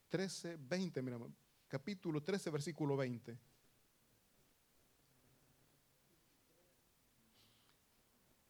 13, 0.08 0.56
20, 0.56 1.02
mira, 1.02 1.18
capítulo 1.68 2.22
13, 2.22 2.50
versículo 2.50 2.96
20. 2.96 3.38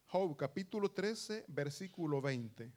Job, 0.07 0.37
capítulo 0.37 0.89
13, 0.89 1.45
versículo 1.47 2.21
20. 2.21 2.71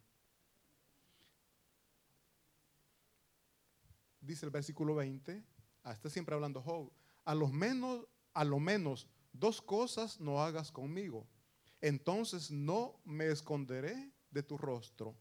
Dice 4.23 4.47
el 4.47 4.51
versículo 4.51 4.95
20, 4.95 5.43
ah, 5.85 5.93
está 5.93 6.09
siempre 6.09 6.35
hablando 6.35 6.63
Job, 6.63 6.91
a 7.25 7.35
lo 7.35 7.49
menos, 7.49 8.07
a 8.33 8.45
lo 8.45 8.59
menos 8.59 9.09
dos 9.33 9.61
cosas 9.61 10.21
no 10.21 10.43
hagas 10.43 10.73
conmigo, 10.73 11.27
entonces 11.81 12.51
no 12.51 13.01
me 13.05 13.27
esconderé 13.27 14.13
de 14.31 14.43
tu 14.43 14.57
rostro. 14.57 15.15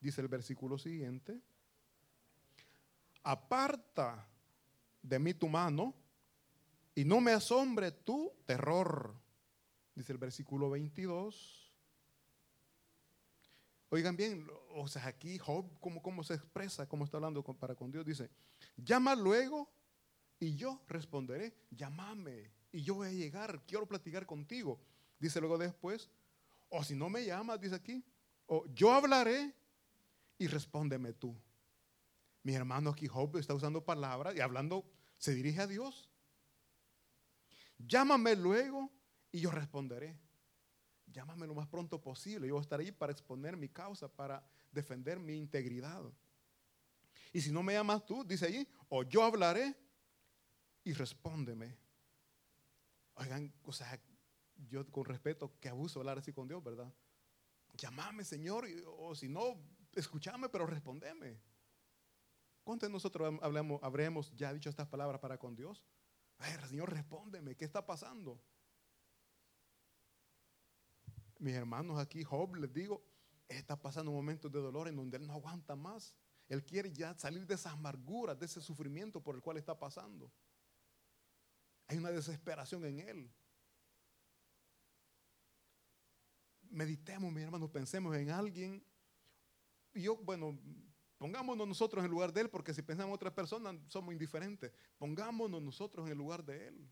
Dice 0.00 0.20
el 0.20 0.28
versículo 0.28 0.78
siguiente, 0.78 1.40
aparta 3.22 4.28
de 5.02 5.18
mí 5.18 5.34
tu 5.34 5.48
mano 5.48 5.94
y 6.94 7.04
no 7.04 7.20
me 7.20 7.32
asombre 7.32 7.92
tu 7.92 8.32
terror. 8.46 9.14
Dice 9.94 10.12
el 10.12 10.18
versículo 10.18 10.70
22. 10.70 11.65
Oigan 13.88 14.16
bien, 14.16 14.46
o 14.74 14.88
sea, 14.88 15.06
aquí 15.06 15.38
Job, 15.38 15.64
¿cómo, 15.80 16.24
se 16.24 16.34
expresa? 16.34 16.88
¿Cómo 16.88 17.04
está 17.04 17.18
hablando 17.18 17.42
para 17.42 17.76
con 17.76 17.92
Dios? 17.92 18.04
Dice, 18.04 18.30
llama 18.76 19.14
luego 19.14 19.70
y 20.40 20.56
yo 20.56 20.82
responderé, 20.88 21.54
llámame 21.70 22.50
y 22.72 22.82
yo 22.82 22.96
voy 22.96 23.08
a 23.08 23.12
llegar, 23.12 23.62
quiero 23.66 23.86
platicar 23.86 24.26
contigo. 24.26 24.80
Dice 25.20 25.40
luego 25.40 25.56
después, 25.56 26.10
o 26.68 26.82
si 26.82 26.96
no 26.96 27.08
me 27.08 27.24
llamas, 27.24 27.60
dice 27.60 27.76
aquí, 27.76 28.04
o 28.46 28.66
yo 28.74 28.92
hablaré 28.92 29.54
y 30.36 30.48
respóndeme 30.48 31.12
tú. 31.12 31.34
Mi 32.42 32.54
hermano 32.54 32.90
aquí 32.90 33.06
Job 33.06 33.36
está 33.36 33.54
usando 33.54 33.84
palabras 33.84 34.34
y 34.34 34.40
hablando, 34.40 34.84
se 35.16 35.32
dirige 35.32 35.60
a 35.60 35.66
Dios. 35.68 36.10
Llámame 37.78 38.34
luego 38.34 38.90
y 39.30 39.40
yo 39.40 39.50
responderé 39.52 40.16
llámame 41.16 41.46
lo 41.46 41.54
más 41.54 41.66
pronto 41.66 41.98
posible. 41.98 42.46
Yo 42.46 42.54
voy 42.54 42.60
a 42.60 42.62
estar 42.62 42.78
ahí 42.78 42.92
para 42.92 43.10
exponer 43.10 43.56
mi 43.56 43.70
causa, 43.70 44.06
para 44.06 44.46
defender 44.70 45.18
mi 45.18 45.34
integridad. 45.34 46.02
Y 47.32 47.40
si 47.40 47.50
no 47.50 47.62
me 47.62 47.72
llamas 47.72 48.04
tú, 48.04 48.22
dice 48.22 48.44
allí, 48.44 48.68
o 48.90 49.02
yo 49.02 49.24
hablaré 49.24 49.74
y 50.84 50.92
respóndeme. 50.92 51.74
Oigan, 53.14 53.50
o 53.64 53.72
sea, 53.72 53.98
yo 54.68 54.86
con 54.90 55.06
respeto, 55.06 55.58
que 55.58 55.70
abuso 55.70 56.00
hablar 56.00 56.18
así 56.18 56.34
con 56.34 56.46
Dios, 56.48 56.62
¿verdad? 56.62 56.92
Llámame, 57.78 58.22
Señor, 58.22 58.66
o 58.98 59.14
si 59.14 59.26
no, 59.26 59.58
escúchame, 59.94 60.50
pero 60.50 60.66
respondeme. 60.66 61.40
¿Cuántos 62.62 62.90
de 62.90 62.92
nosotros 62.92 63.38
hablamos, 63.40 63.82
habremos 63.82 64.34
ya 64.34 64.52
dicho 64.52 64.68
estas 64.68 64.86
palabras 64.86 65.18
para 65.20 65.38
con 65.38 65.56
Dios? 65.56 65.82
Ay, 66.36 66.52
Señor, 66.68 66.92
respóndeme, 66.92 67.56
¿qué 67.56 67.64
está 67.64 67.86
pasando? 67.86 68.38
Mis 71.38 71.54
hermanos 71.54 71.98
aquí, 71.98 72.22
Job, 72.24 72.56
les 72.56 72.72
digo, 72.72 73.02
está 73.48 73.76
pasando 73.80 74.10
un 74.10 74.16
momento 74.16 74.48
de 74.48 74.60
dolor 74.60 74.88
en 74.88 74.96
donde 74.96 75.16
él 75.16 75.26
no 75.26 75.34
aguanta 75.34 75.76
más. 75.76 76.14
Él 76.48 76.64
quiere 76.64 76.92
ya 76.92 77.14
salir 77.14 77.46
de 77.46 77.54
esas 77.54 77.72
amarguras, 77.72 78.38
de 78.38 78.46
ese 78.46 78.60
sufrimiento 78.60 79.20
por 79.20 79.34
el 79.34 79.42
cual 79.42 79.56
está 79.56 79.78
pasando. 79.78 80.30
Hay 81.88 81.98
una 81.98 82.10
desesperación 82.10 82.84
en 82.84 83.00
él. 83.00 83.30
Meditemos, 86.70 87.32
mis 87.32 87.42
hermanos, 87.42 87.70
pensemos 87.70 88.16
en 88.16 88.30
alguien. 88.30 88.84
Yo, 89.94 90.16
bueno, 90.16 90.58
pongámonos 91.18 91.66
nosotros 91.66 92.04
en 92.04 92.10
lugar 92.10 92.32
de 92.32 92.42
él, 92.42 92.50
porque 92.50 92.74
si 92.74 92.82
pensamos 92.82 93.10
en 93.10 93.14
otras 93.14 93.32
personas 93.32 93.76
somos 93.88 94.12
indiferentes. 94.12 94.72
Pongámonos 94.98 95.62
nosotros 95.62 96.06
en 96.06 96.12
el 96.12 96.18
lugar 96.18 96.44
de 96.44 96.68
él. 96.68 96.88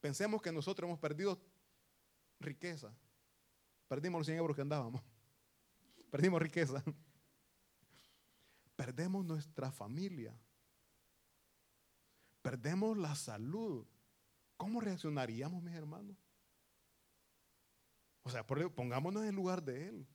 Pensemos 0.00 0.42
que 0.42 0.52
nosotros 0.52 0.86
hemos 0.86 1.00
perdido 1.00 1.40
riqueza. 2.40 2.94
Perdimos 3.88 4.20
los 4.20 4.26
100 4.26 4.38
euros 4.38 4.56
que 4.56 4.62
andábamos. 4.62 5.02
Perdimos 6.10 6.40
riqueza. 6.40 6.82
Perdemos 8.76 9.24
nuestra 9.24 9.70
familia. 9.70 10.38
Perdemos 12.42 12.96
la 12.96 13.14
salud. 13.14 13.86
¿Cómo 14.56 14.80
reaccionaríamos, 14.80 15.62
mis 15.62 15.74
hermanos? 15.74 16.16
O 18.22 18.30
sea, 18.30 18.46
pongámonos 18.46 19.22
en 19.22 19.28
el 19.28 19.34
lugar 19.34 19.62
de 19.62 19.88
Él. 19.88 20.06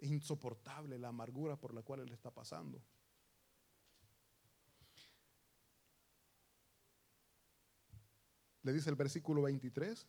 Insoportable 0.00 0.98
la 0.98 1.08
amargura 1.08 1.56
por 1.56 1.74
la 1.74 1.82
cual 1.82 2.00
Él 2.00 2.12
está 2.12 2.30
pasando. 2.30 2.82
Le 8.68 8.74
dice 8.74 8.90
el 8.90 8.96
versículo 8.96 9.40
23, 9.40 10.06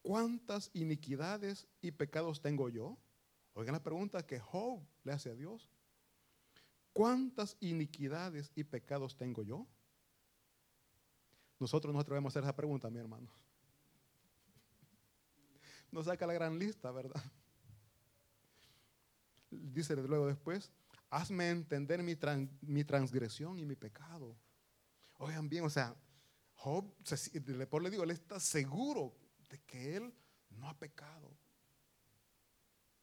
¿cuántas 0.00 0.70
iniquidades 0.72 1.66
y 1.82 1.90
pecados 1.90 2.40
tengo 2.40 2.70
yo? 2.70 2.96
Oigan 3.52 3.74
la 3.74 3.82
pregunta 3.82 4.26
que 4.26 4.40
Job 4.40 4.80
le 5.04 5.12
hace 5.12 5.28
a 5.28 5.34
Dios. 5.34 5.70
¿Cuántas 6.94 7.54
iniquidades 7.60 8.50
y 8.54 8.64
pecados 8.64 9.14
tengo 9.18 9.42
yo? 9.42 9.66
Nosotros 11.58 11.92
no 11.92 12.00
atrevemos 12.00 12.30
a 12.30 12.32
hacer 12.32 12.44
esa 12.44 12.56
pregunta, 12.56 12.88
mi 12.88 12.98
hermano. 12.98 13.30
Nos 15.92 16.06
saca 16.06 16.26
la 16.26 16.32
gran 16.32 16.58
lista, 16.58 16.90
¿verdad? 16.90 17.22
Dice 19.50 19.94
luego 19.96 20.28
después, 20.28 20.72
hazme 21.10 21.50
entender 21.50 22.02
mi, 22.02 22.16
mi 22.62 22.84
transgresión 22.84 23.58
y 23.58 23.66
mi 23.66 23.76
pecado. 23.76 24.34
Oigan 25.18 25.46
bien, 25.50 25.64
o 25.64 25.70
sea, 25.70 25.94
Job, 26.66 26.92
por 27.70 27.80
le 27.80 27.90
digo, 27.90 28.02
él 28.02 28.10
está 28.10 28.40
seguro 28.40 29.14
de 29.48 29.60
que 29.60 29.94
él 29.94 30.12
no 30.50 30.68
ha 30.68 30.76
pecado. 30.76 31.30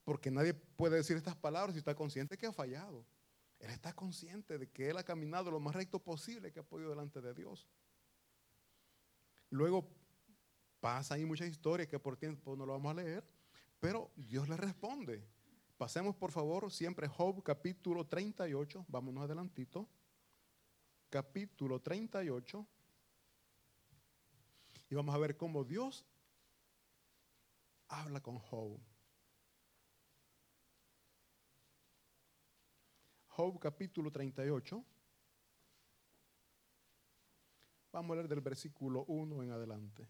Porque 0.04 0.30
nadie 0.30 0.54
puede 0.54 0.98
decir 0.98 1.16
estas 1.16 1.38
palabras 1.38 1.74
si 1.74 1.80
está 1.80 1.96
consciente 1.96 2.38
que 2.38 2.46
ha 2.46 2.52
fallado. 2.52 3.06
Él 3.60 3.72
está 3.72 3.94
consciente 3.94 4.58
de 4.58 4.70
que 4.70 4.90
él 4.90 4.98
ha 4.98 5.04
caminado 5.06 5.50
lo 5.50 5.62
más 5.62 5.74
recto 5.74 5.98
posible 5.98 6.52
que 6.52 6.60
ha 6.60 6.64
podido 6.64 6.90
delante 6.90 7.22
de 7.22 7.34
Dios. 7.34 7.66
Luego 9.50 9.90
pasa 10.82 11.14
ahí 11.14 11.24
muchas 11.24 11.48
historias 11.48 11.88
que 11.88 12.00
por 12.00 12.18
tiempo 12.18 12.58
no 12.58 12.66
lo 12.66 12.74
vamos 12.74 12.92
a 12.92 13.02
leer, 13.02 13.24
pero 13.80 14.12
Dios 14.18 14.50
le 14.50 14.58
responde. 14.58 15.26
Pasemos 15.78 16.18
por 16.18 16.34
favor 16.34 16.70
siempre 16.70 17.08
Job 17.08 17.42
capítulo 17.42 18.06
38, 18.06 18.88
vámonos 18.90 19.24
adelantito. 19.24 19.88
Capítulo 21.10 21.80
38. 21.80 22.68
Y 24.94 24.96
vamos 24.96 25.16
a 25.16 25.18
ver 25.18 25.36
cómo 25.36 25.64
Dios 25.64 26.06
habla 27.88 28.22
con 28.22 28.38
Job. 28.38 28.80
Job 33.26 33.60
capítulo 33.60 34.12
38. 34.12 34.86
Vamos 37.92 38.12
a 38.12 38.16
leer 38.18 38.28
del 38.28 38.42
versículo 38.42 39.04
1 39.08 39.42
en 39.42 39.50
adelante. 39.50 40.08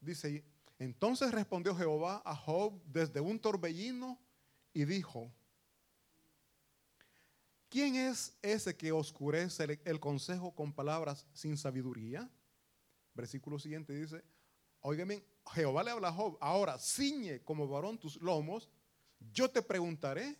Dice, 0.00 0.42
entonces 0.78 1.32
respondió 1.32 1.76
Jehová 1.76 2.22
a 2.24 2.34
Job 2.34 2.82
desde 2.86 3.20
un 3.20 3.38
torbellino 3.38 4.18
y 4.72 4.86
dijo, 4.86 5.30
¿quién 7.72 7.96
es 7.96 8.36
ese 8.42 8.76
que 8.76 8.92
oscurece 8.92 9.80
el 9.86 9.98
consejo 9.98 10.54
con 10.54 10.74
palabras 10.74 11.26
sin 11.32 11.56
sabiduría? 11.56 12.30
Versículo 13.14 13.58
siguiente 13.58 13.94
dice, 13.94 14.22
oigan 14.80 15.24
Jehová 15.54 15.82
le 15.82 15.90
habla 15.90 16.12
Job, 16.12 16.36
ahora 16.42 16.78
ciñe 16.78 17.42
como 17.42 17.66
varón 17.66 17.98
tus 17.98 18.20
lomos, 18.20 18.68
yo 19.32 19.50
te 19.50 19.62
preguntaré 19.62 20.36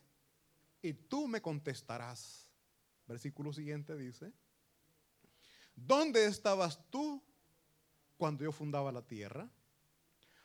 y 0.83 0.93
tú 0.93 1.27
me 1.27 1.41
contestarás. 1.41 2.51
Versículo 3.07 3.51
siguiente 3.51 3.97
dice, 3.97 4.31
¿dónde 5.75 6.27
estabas 6.27 6.79
tú 6.91 7.23
cuando 8.19 8.45
yo 8.45 8.53
fundaba 8.53 8.93
la 8.93 9.07
tierra? 9.07 9.49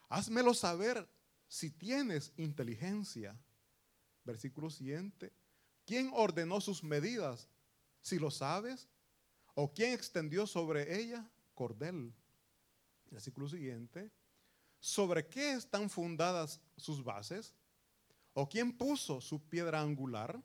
Házmelo 0.07 0.53
saber 0.53 1.05
si 1.49 1.69
tienes 1.69 2.31
inteligencia. 2.37 3.37
Versículo 4.23 4.69
siguiente, 4.69 5.33
¿quién 5.87 6.11
ordenó 6.13 6.61
sus 6.61 6.83
medidas? 6.83 7.47
Si 8.01 8.19
lo 8.19 8.29
sabes, 8.29 8.87
¿o 9.55 9.73
quién 9.73 9.93
extendió 9.93 10.45
sobre 10.45 10.99
ella 10.99 11.27
cordel? 11.55 12.13
Versículo 13.09 13.47
siguiente, 13.47 14.11
¿sobre 14.79 15.25
qué 15.27 15.53
están 15.53 15.89
fundadas 15.89 16.61
sus 16.75 17.03
bases? 17.03 17.55
¿O 18.33 18.47
quién 18.47 18.77
puso 18.77 19.21
su 19.21 19.41
piedra 19.47 19.81
angular? 19.81 20.43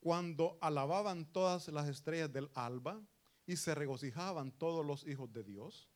Cuando 0.00 0.56
alababan 0.60 1.26
todas 1.26 1.68
las 1.68 1.88
estrellas 1.88 2.32
del 2.32 2.48
alba 2.54 3.02
y 3.44 3.56
se 3.56 3.74
regocijaban 3.74 4.52
todos 4.52 4.86
los 4.86 5.04
hijos 5.06 5.32
de 5.32 5.42
Dios. 5.42 5.90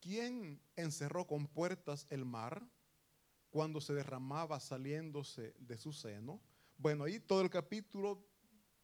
¿Quién 0.00 0.60
encerró 0.76 1.26
con 1.26 1.46
puertas 1.46 2.06
el 2.10 2.24
mar 2.24 2.66
cuando 3.54 3.80
se 3.80 3.94
derramaba 3.94 4.58
saliéndose 4.58 5.54
de 5.60 5.78
su 5.78 5.92
seno? 5.92 6.42
Bueno, 6.76 7.04
ahí 7.04 7.20
todo 7.20 7.40
el 7.40 7.48
capítulo, 7.48 8.26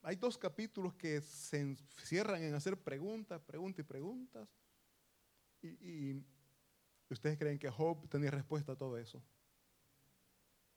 hay 0.00 0.15
dos 0.15 0.39
capítulos 0.39 0.95
que 0.95 1.21
se 1.23 1.59
encierran 1.59 2.41
en 2.45 2.55
hacer 2.55 2.81
preguntas, 2.81 3.41
preguntas 3.41 3.81
y 3.81 3.83
preguntas. 3.83 4.49
Y, 5.61 6.23
ustedes 7.09 7.37
creen 7.37 7.59
que 7.59 7.69
Job 7.69 8.09
tenía 8.09 8.31
respuesta 8.31 8.71
a 8.71 8.77
todo 8.77 8.97
eso. 8.97 9.21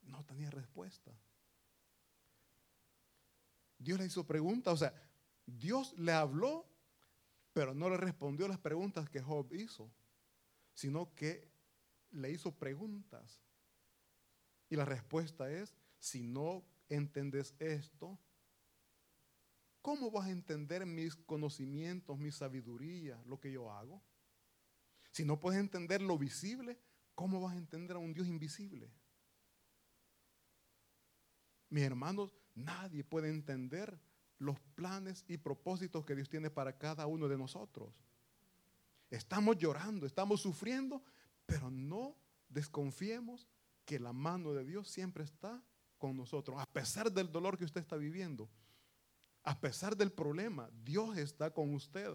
No 0.02 0.26
tenía 0.26 0.50
respuesta. 0.50 1.16
Dios 3.78 4.00
le 4.00 4.08
hizo 4.08 4.26
preguntas, 4.26 4.74
o 4.74 4.78
sea, 4.78 4.94
Dios 5.46 5.94
le 6.00 6.14
habló, 6.14 6.66
pero 7.54 7.76
no 7.76 7.92
le 7.92 7.98
respondió 7.98 8.48
las 8.48 8.58
preguntas 8.58 9.08
que 9.08 9.22
Job 9.22 9.54
hizo 9.54 9.94
sino 10.74 11.14
que 11.14 11.48
le 12.10 12.32
hizo 12.32 12.52
preguntas. 12.58 13.43
Y 14.74 14.76
la 14.76 14.86
respuesta 14.86 15.52
es, 15.52 15.72
si 16.00 16.24
no 16.24 16.66
entiendes 16.90 17.54
esto, 17.60 18.18
¿cómo 19.84 20.10
vas 20.10 20.26
a 20.26 20.32
entender 20.32 20.84
mis 20.88 21.16
conocimientos, 21.16 22.18
mi 22.18 22.32
sabiduría, 22.32 23.22
lo 23.28 23.40
que 23.40 23.52
yo 23.52 23.72
hago? 23.72 24.02
Si 25.12 25.26
no 25.26 25.40
puedes 25.40 25.60
entender 25.60 26.02
lo 26.02 26.18
visible, 26.18 26.80
¿cómo 27.14 27.40
vas 27.40 27.54
a 27.54 27.60
entender 27.60 27.98
a 27.98 28.00
un 28.00 28.16
Dios 28.16 28.28
invisible? 28.28 28.92
Mis 31.70 31.84
hermanos, 31.84 32.36
nadie 32.56 33.04
puede 33.04 33.30
entender 33.30 34.02
los 34.40 34.60
planes 34.74 35.24
y 35.28 35.38
propósitos 35.38 36.04
que 36.04 36.16
Dios 36.16 36.30
tiene 36.30 36.50
para 36.50 36.80
cada 36.80 37.06
uno 37.06 37.28
de 37.28 37.38
nosotros. 37.38 37.94
Estamos 39.12 39.56
llorando, 39.56 40.08
estamos 40.08 40.42
sufriendo, 40.42 41.04
pero 41.46 41.70
no 41.70 42.18
desconfiemos 42.50 43.48
que 43.86 44.00
la 44.00 44.14
mano 44.14 44.54
de 44.54 44.66
Dios 44.66 44.88
siempre 44.88 45.24
está 45.24 45.62
con 45.98 46.16
nosotros. 46.16 46.58
A 46.60 46.66
pesar 46.66 47.12
del 47.12 47.32
dolor 47.32 47.58
que 47.58 47.66
usted 47.66 47.82
está 47.82 47.98
viviendo, 47.98 48.50
a 49.44 49.60
pesar 49.60 49.96
del 49.98 50.12
problema, 50.12 50.70
Dios 50.84 51.18
está 51.18 51.52
con 51.52 51.74
usted. 51.74 52.12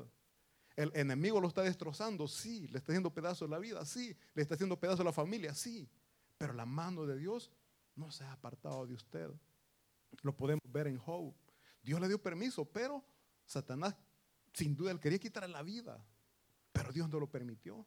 El 0.76 0.92
enemigo 0.94 1.40
lo 1.40 1.48
está 1.48 1.62
destrozando, 1.62 2.28
sí, 2.28 2.68
le 2.68 2.78
está 2.78 2.92
haciendo 2.92 3.12
pedazos 3.12 3.50
la 3.50 3.58
vida, 3.58 3.84
sí, 3.84 4.16
le 4.34 4.42
está 4.42 4.54
haciendo 4.54 4.78
pedazos 4.78 5.04
la 5.04 5.12
familia, 5.12 5.54
sí, 5.54 5.88
pero 6.36 6.52
la 6.52 6.64
mano 6.64 7.04
de 7.04 7.18
Dios 7.18 7.50
no 7.96 8.10
se 8.10 8.24
ha 8.24 8.32
apartado 8.32 8.86
de 8.86 8.94
usted. 8.94 9.28
Lo 10.22 10.36
podemos 10.36 10.62
ver 10.70 10.86
en 10.86 10.98
Job. 10.98 11.34
Dios 11.82 12.00
le 12.00 12.08
dio 12.08 12.22
permiso, 12.22 12.64
pero 12.64 13.04
Satanás 13.44 13.96
sin 14.52 14.74
duda 14.74 14.90
él 14.90 15.00
quería 15.00 15.18
quitarle 15.18 15.48
la 15.48 15.62
vida. 15.62 16.04
Pero 16.72 16.92
Dios 16.92 17.08
no 17.08 17.18
lo 17.18 17.30
permitió. 17.30 17.86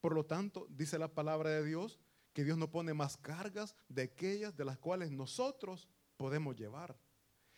Por 0.00 0.14
lo 0.14 0.24
tanto, 0.24 0.66
dice 0.70 0.98
la 0.98 1.12
palabra 1.12 1.50
de 1.50 1.64
Dios 1.64 1.98
que 2.36 2.44
Dios 2.44 2.58
no 2.58 2.70
pone 2.70 2.92
más 2.92 3.16
cargas 3.16 3.74
de 3.88 4.02
aquellas 4.02 4.54
de 4.54 4.66
las 4.66 4.76
cuales 4.76 5.10
nosotros 5.10 5.88
podemos 6.18 6.54
llevar. 6.54 6.94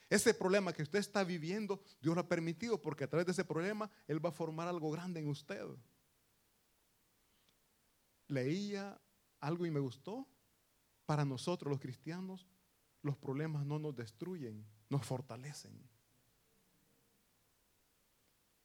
Ese 0.09 0.33
problema 0.33 0.73
que 0.73 0.85
usted 0.85 1.01
está 1.01 1.25
viviendo, 1.25 1.83
Dios 2.01 2.15
lo 2.15 2.21
ha 2.21 2.29
permitido 2.29 2.81
porque 2.81 3.03
a 3.03 3.09
través 3.09 3.27
de 3.27 3.33
ese 3.33 3.45
problema 3.45 3.91
Él 4.07 4.25
va 4.25 4.29
a 4.29 4.33
formar 4.33 4.69
algo 4.69 4.93
grande 4.93 5.19
en 5.19 5.27
usted. 5.27 5.67
Leía 8.29 8.97
algo 9.41 9.67
y 9.67 9.73
me 9.73 9.81
gustó. 9.81 10.29
Para 11.07 11.25
nosotros 11.25 11.73
los 11.73 11.81
cristianos, 11.81 12.47
los 13.03 13.17
problemas 13.17 13.67
no 13.67 13.81
nos 13.81 13.97
destruyen, 13.97 14.65
nos 14.89 15.05
fortalecen. 15.05 15.77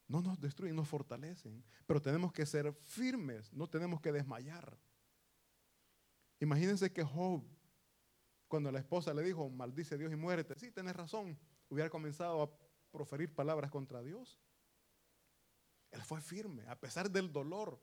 No 0.07 0.21
nos 0.21 0.39
destruyen, 0.39 0.75
nos 0.75 0.87
fortalecen. 0.87 1.63
Pero 1.87 1.99
tenemos 1.99 2.31
que 2.31 2.45
ser 2.45 2.71
firmes, 2.83 3.51
no 3.51 3.67
tenemos 3.67 3.99
que 3.99 4.11
desmayar. 4.11 4.77
Imagínense 6.43 6.91
que 6.91 7.05
Job, 7.05 7.41
cuando 8.49 8.69
la 8.69 8.79
esposa 8.79 9.13
le 9.13 9.23
dijo, 9.23 9.49
maldice 9.49 9.97
Dios 9.97 10.11
y 10.11 10.17
muérete, 10.17 10.55
sí, 10.59 10.71
tenés 10.71 10.93
razón, 10.93 11.39
hubiera 11.69 11.89
comenzado 11.89 12.41
a 12.41 12.51
proferir 12.91 13.33
palabras 13.33 13.71
contra 13.71 14.03
Dios. 14.03 14.41
Él 15.91 16.01
fue 16.01 16.19
firme, 16.19 16.67
a 16.67 16.77
pesar 16.77 17.09
del 17.09 17.31
dolor, 17.31 17.81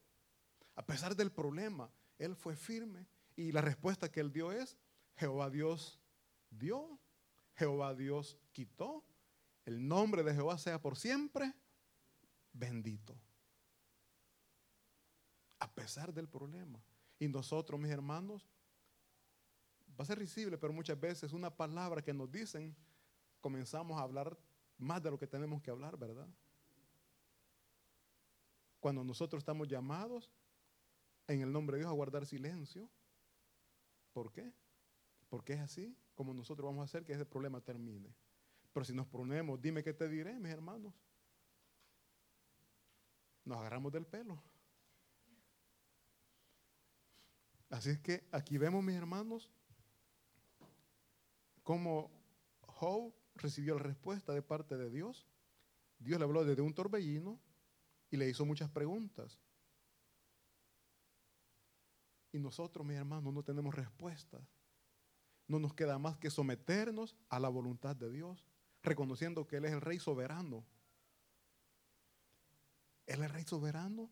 a 0.74 0.84
pesar 0.84 1.16
del 1.16 1.32
problema, 1.32 1.90
él 2.18 2.36
fue 2.36 2.54
firme. 2.54 3.06
Y 3.34 3.50
la 3.50 3.62
respuesta 3.62 4.12
que 4.12 4.20
él 4.20 4.30
dio 4.30 4.52
es, 4.52 4.76
Jehová 5.16 5.48
Dios 5.48 5.98
dio, 6.50 7.00
Jehová 7.54 7.94
Dios 7.94 8.38
quitó, 8.52 9.06
el 9.64 9.88
nombre 9.88 10.22
de 10.22 10.34
Jehová 10.34 10.58
sea 10.58 10.82
por 10.82 10.98
siempre 10.98 11.54
bendito. 12.52 13.18
A 15.60 15.72
pesar 15.72 16.12
del 16.12 16.28
problema. 16.28 16.84
Y 17.20 17.28
nosotros, 17.28 17.78
mis 17.78 17.92
hermanos, 17.92 18.48
va 19.98 20.02
a 20.02 20.06
ser 20.06 20.18
risible, 20.18 20.58
pero 20.58 20.72
muchas 20.72 20.98
veces 20.98 21.32
una 21.32 21.54
palabra 21.54 22.02
que 22.02 22.12
nos 22.12 22.32
dicen, 22.32 22.74
comenzamos 23.40 23.96
a 23.98 24.02
hablar 24.02 24.36
más 24.78 25.00
de 25.02 25.10
lo 25.10 25.18
que 25.18 25.28
tenemos 25.28 25.62
que 25.62 25.70
hablar, 25.70 25.96
¿verdad? 25.96 26.26
Cuando 28.80 29.04
nosotros 29.04 29.40
estamos 29.40 29.68
llamados 29.68 30.32
en 31.28 31.42
el 31.42 31.52
nombre 31.52 31.76
de 31.76 31.82
Dios 31.82 31.90
a 31.90 31.94
guardar 31.94 32.26
silencio. 32.26 32.88
¿Por 34.12 34.32
qué? 34.32 34.52
Porque 35.28 35.52
es 35.52 35.60
así 35.60 35.96
como 36.14 36.34
nosotros 36.34 36.66
vamos 36.66 36.80
a 36.80 36.84
hacer 36.86 37.04
que 37.04 37.12
ese 37.12 37.24
problema 37.24 37.60
termine. 37.60 38.12
Pero 38.72 38.84
si 38.84 38.92
nos 38.92 39.06
ponemos, 39.06 39.60
dime 39.60 39.84
qué 39.84 39.92
te 39.92 40.08
diré, 40.08 40.38
mis 40.40 40.50
hermanos 40.50 40.92
nos 43.44 43.58
agarramos 43.58 43.92
del 43.92 44.06
pelo. 44.06 44.42
Así 47.70 47.90
es 47.90 47.98
que 48.00 48.26
aquí 48.32 48.58
vemos, 48.58 48.84
mis 48.84 48.96
hermanos, 48.96 49.50
cómo 51.62 52.10
Job 52.62 53.14
recibió 53.34 53.76
la 53.76 53.82
respuesta 53.82 54.32
de 54.34 54.42
parte 54.42 54.76
de 54.76 54.90
Dios. 54.90 55.26
Dios 55.98 56.18
le 56.18 56.24
habló 56.24 56.44
desde 56.44 56.62
un 56.62 56.74
torbellino 56.74 57.40
y 58.10 58.16
le 58.16 58.28
hizo 58.28 58.44
muchas 58.44 58.68
preguntas. 58.70 59.38
Y 62.32 62.38
nosotros, 62.38 62.86
mis 62.86 62.96
hermanos, 62.96 63.32
no 63.32 63.42
tenemos 63.42 63.74
respuesta. 63.74 64.40
No 65.46 65.58
nos 65.58 65.74
queda 65.74 65.98
más 65.98 66.18
que 66.18 66.30
someternos 66.30 67.16
a 67.28 67.40
la 67.40 67.48
voluntad 67.48 67.96
de 67.96 68.10
Dios, 68.10 68.44
reconociendo 68.82 69.46
que 69.46 69.56
Él 69.56 69.64
es 69.64 69.72
el 69.72 69.80
Rey 69.80 69.98
soberano 69.98 70.66
él 73.10 73.24
es 73.24 73.32
Rey 73.32 73.44
soberano. 73.44 74.08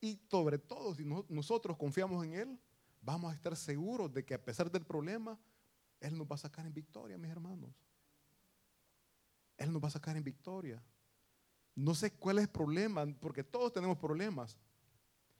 Y 0.00 0.20
sobre 0.30 0.58
todo, 0.58 0.94
si 0.94 1.04
nosotros 1.04 1.76
confiamos 1.76 2.24
en 2.24 2.34
Él, 2.34 2.60
vamos 3.02 3.32
a 3.32 3.34
estar 3.34 3.56
seguros 3.56 4.12
de 4.12 4.24
que 4.24 4.34
a 4.34 4.42
pesar 4.42 4.70
del 4.70 4.84
problema, 4.84 5.38
Él 6.00 6.16
nos 6.16 6.26
va 6.26 6.36
a 6.36 6.38
sacar 6.38 6.64
en 6.64 6.72
victoria, 6.72 7.18
mis 7.18 7.30
hermanos. 7.30 7.70
Él 9.58 9.72
nos 9.72 9.82
va 9.82 9.88
a 9.88 9.92
sacar 9.92 10.16
en 10.16 10.24
victoria. 10.24 10.82
No 11.74 11.94
sé 11.94 12.12
cuál 12.12 12.38
es 12.38 12.44
el 12.44 12.50
problema, 12.50 13.06
porque 13.20 13.44
todos 13.44 13.72
tenemos 13.72 13.98
problemas. 13.98 14.56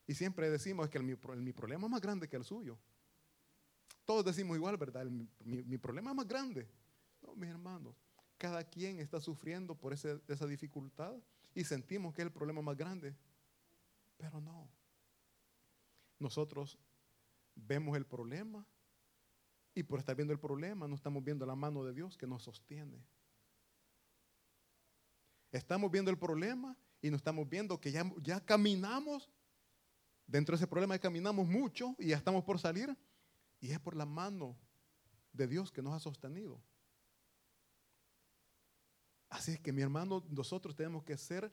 Y 0.07 0.15
siempre 0.15 0.51
decimos 0.51 0.89
que 0.89 0.99
mi, 0.99 1.15
problema 1.15 1.87
es 1.87 1.91
más 1.91 2.01
grande 2.01 2.29
que 2.29 2.37
el 2.37 2.45
suyo. 2.45 2.79
Todos 4.05 4.25
decimos 4.25 4.57
igual, 4.57 4.77
¿verdad? 4.77 5.07
mi, 5.07 5.79
problema 5.79 6.11
es 6.11 6.17
más 6.17 6.27
grande. 6.27 6.69
No, 7.23 7.35
mis 7.37 7.49
hermanos, 7.49 7.95
cada 8.37 8.65
quien 8.65 8.99
está 8.99 9.21
sufriendo 9.21 9.77
por 9.77 9.93
esa 9.93 10.47
dificultad 10.47 11.15
y 11.55 11.65
sentimos 11.65 12.13
que 12.13 12.23
es 12.23 12.27
el 12.27 12.33
problema 12.33 12.61
más 12.63 12.77
grande. 12.77 13.15
Pero 14.17 14.41
no. 14.41 14.69
Nosotros 16.19 16.79
vemos 17.55 17.97
el 17.97 18.07
problema 18.07 18.67
y 19.75 19.83
por 19.83 19.99
estar 19.99 20.15
viendo 20.15 20.33
el 20.33 20.41
problema 20.41 20.87
no 20.87 20.95
estamos 20.95 21.25
viendo 21.25 21.47
la 21.47 21.55
mano 21.55 21.85
de 21.85 21.93
Dios 21.93 22.17
que 22.17 22.27
nos 22.27 22.43
sostiene. 22.43 23.05
Estamos 25.51 25.91
viendo 25.91 26.11
el 26.11 26.19
problema 26.19 26.77
y 27.01 27.11
no 27.11 27.17
estamos 27.17 27.49
viendo 27.49 27.81
que 27.81 27.93
ya, 27.93 28.11
ya 28.23 28.41
caminamos. 28.45 29.31
Dentro 30.27 30.55
de 30.55 30.57
ese 30.57 30.67
problema 30.67 30.95
ya 30.95 31.01
caminamos 31.01 31.47
mucho 31.47 31.95
y 31.99 32.09
ya 32.09 32.17
estamos 32.17 32.45
por 32.45 32.59
salir. 32.59 32.97
Y 33.61 33.71
es 33.71 33.79
por 33.79 33.95
la 33.95 34.07
mano 34.07 34.57
de 35.33 35.47
Dios 35.47 35.71
que 35.71 35.83
nos 35.83 35.95
ha 35.95 36.01
sostenido. 36.01 36.63
Así 39.29 39.53
es 39.53 39.61
que 39.61 39.73
mi 39.73 39.83
hermano, 39.83 40.25
nosotros 40.29 40.77
tenemos 40.77 41.05
que 41.05 41.17
ser 41.17 41.51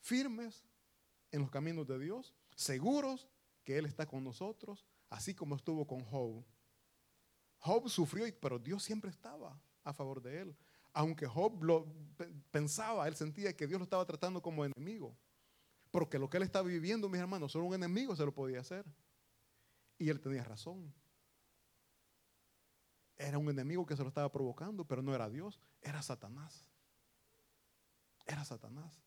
firmes 0.00 0.64
en 1.32 1.40
los 1.40 1.50
caminos 1.50 1.86
de 1.86 1.98
Dios, 1.98 2.34
seguros 2.54 3.28
que 3.64 3.76
Él 3.76 3.86
está 3.86 4.06
con 4.06 4.22
nosotros, 4.22 4.86
así 5.10 5.34
como 5.34 5.56
estuvo 5.56 5.86
con 5.86 6.04
Job. 6.04 6.44
Job 7.58 7.88
sufrió, 7.88 8.26
pero 8.40 8.58
Dios 8.58 8.82
siempre 8.82 9.10
estaba 9.10 9.60
a 9.84 9.92
favor 9.92 10.22
de 10.22 10.40
él 10.40 10.56
aunque 10.96 11.26
Job 11.26 11.60
pensaba, 12.50 13.06
él 13.06 13.14
sentía 13.16 13.54
que 13.54 13.66
Dios 13.66 13.78
lo 13.78 13.84
estaba 13.84 14.06
tratando 14.06 14.40
como 14.40 14.64
enemigo. 14.64 15.14
Porque 15.90 16.18
lo 16.18 16.30
que 16.30 16.38
él 16.38 16.42
estaba 16.42 16.66
viviendo, 16.66 17.06
mis 17.10 17.20
hermanos, 17.20 17.52
solo 17.52 17.66
un 17.66 17.74
enemigo 17.74 18.16
se 18.16 18.24
lo 18.24 18.32
podía 18.32 18.60
hacer. 18.60 18.86
Y 19.98 20.08
él 20.08 20.22
tenía 20.22 20.42
razón. 20.42 20.94
Era 23.18 23.36
un 23.36 23.50
enemigo 23.50 23.84
que 23.84 23.94
se 23.94 24.02
lo 24.02 24.08
estaba 24.08 24.32
provocando, 24.32 24.86
pero 24.86 25.02
no 25.02 25.14
era 25.14 25.28
Dios, 25.28 25.60
era 25.82 26.00
Satanás. 26.00 26.66
Era 28.24 28.42
Satanás. 28.46 28.98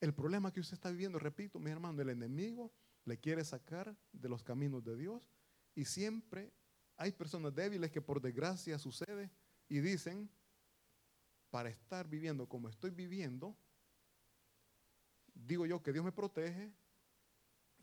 El 0.00 0.12
problema 0.12 0.52
que 0.52 0.58
usted 0.58 0.74
está 0.74 0.90
viviendo, 0.90 1.20
repito, 1.20 1.60
mi 1.60 1.70
hermano, 1.70 2.02
el 2.02 2.08
enemigo 2.08 2.72
le 3.04 3.18
quiere 3.18 3.44
sacar 3.44 3.96
de 4.12 4.28
los 4.28 4.42
caminos 4.42 4.84
de 4.84 4.96
Dios 4.96 5.28
y 5.74 5.84
siempre 5.84 6.52
hay 6.96 7.12
personas 7.12 7.54
débiles 7.54 7.90
que 7.90 8.00
por 8.00 8.20
desgracia 8.20 8.78
sucede 8.78 9.30
y 9.68 9.80
dicen, 9.80 10.30
para 11.50 11.68
estar 11.68 12.08
viviendo 12.08 12.48
como 12.48 12.68
estoy 12.68 12.90
viviendo, 12.90 13.56
digo 15.34 15.66
yo 15.66 15.82
que 15.82 15.92
Dios 15.92 16.04
me 16.04 16.12
protege, 16.12 16.72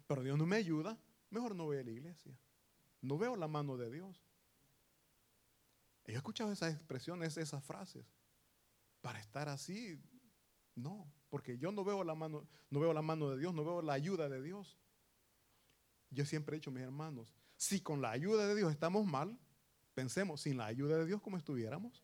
pero 0.08 0.24
Dios 0.24 0.38
no 0.38 0.46
me 0.46 0.58
ayuda, 0.58 0.98
mejor 1.30 1.56
no 1.56 1.66
voy 1.66 1.78
a 1.78 1.84
la 1.84 1.92
iglesia. 1.92 2.38
No 3.02 3.18
veo 3.18 3.36
la 3.36 3.48
mano 3.48 3.78
de 3.78 3.90
Dios. 3.90 4.22
Yo 6.06 6.14
he 6.14 6.18
escuchado 6.18 6.52
esas 6.52 6.74
expresiones, 6.74 7.38
esas 7.38 7.64
frases. 7.64 8.06
Para 9.02 9.20
estar 9.20 9.50
así, 9.50 10.00
no, 10.76 11.12
porque 11.30 11.58
yo 11.58 11.72
no 11.72 11.84
veo 11.84 12.04
la 12.04 12.14
mano, 12.14 12.48
no 12.70 12.80
veo 12.80 12.94
la 12.94 13.02
mano 13.02 13.30
de 13.30 13.38
Dios, 13.38 13.54
no 13.54 13.64
veo 13.64 13.82
la 13.82 13.94
ayuda 13.94 14.30
de 14.30 14.42
Dios. 14.42 14.78
Yo 16.12 16.26
siempre 16.26 16.56
he 16.56 16.60
dicho, 16.60 16.72
mis 16.72 16.84
hermanos, 16.84 17.34
si 17.56 17.80
con 17.80 18.02
la 18.02 18.12
ayuda 18.12 18.48
de 18.48 18.56
Dios 18.56 18.72
estamos 18.72 19.06
mal, 19.06 19.40
pensemos, 19.94 20.42
sin 20.42 20.58
la 20.58 20.66
ayuda 20.66 20.98
de 20.98 21.06
Dios, 21.06 21.22
¿cómo 21.22 21.38
estuviéramos? 21.38 22.04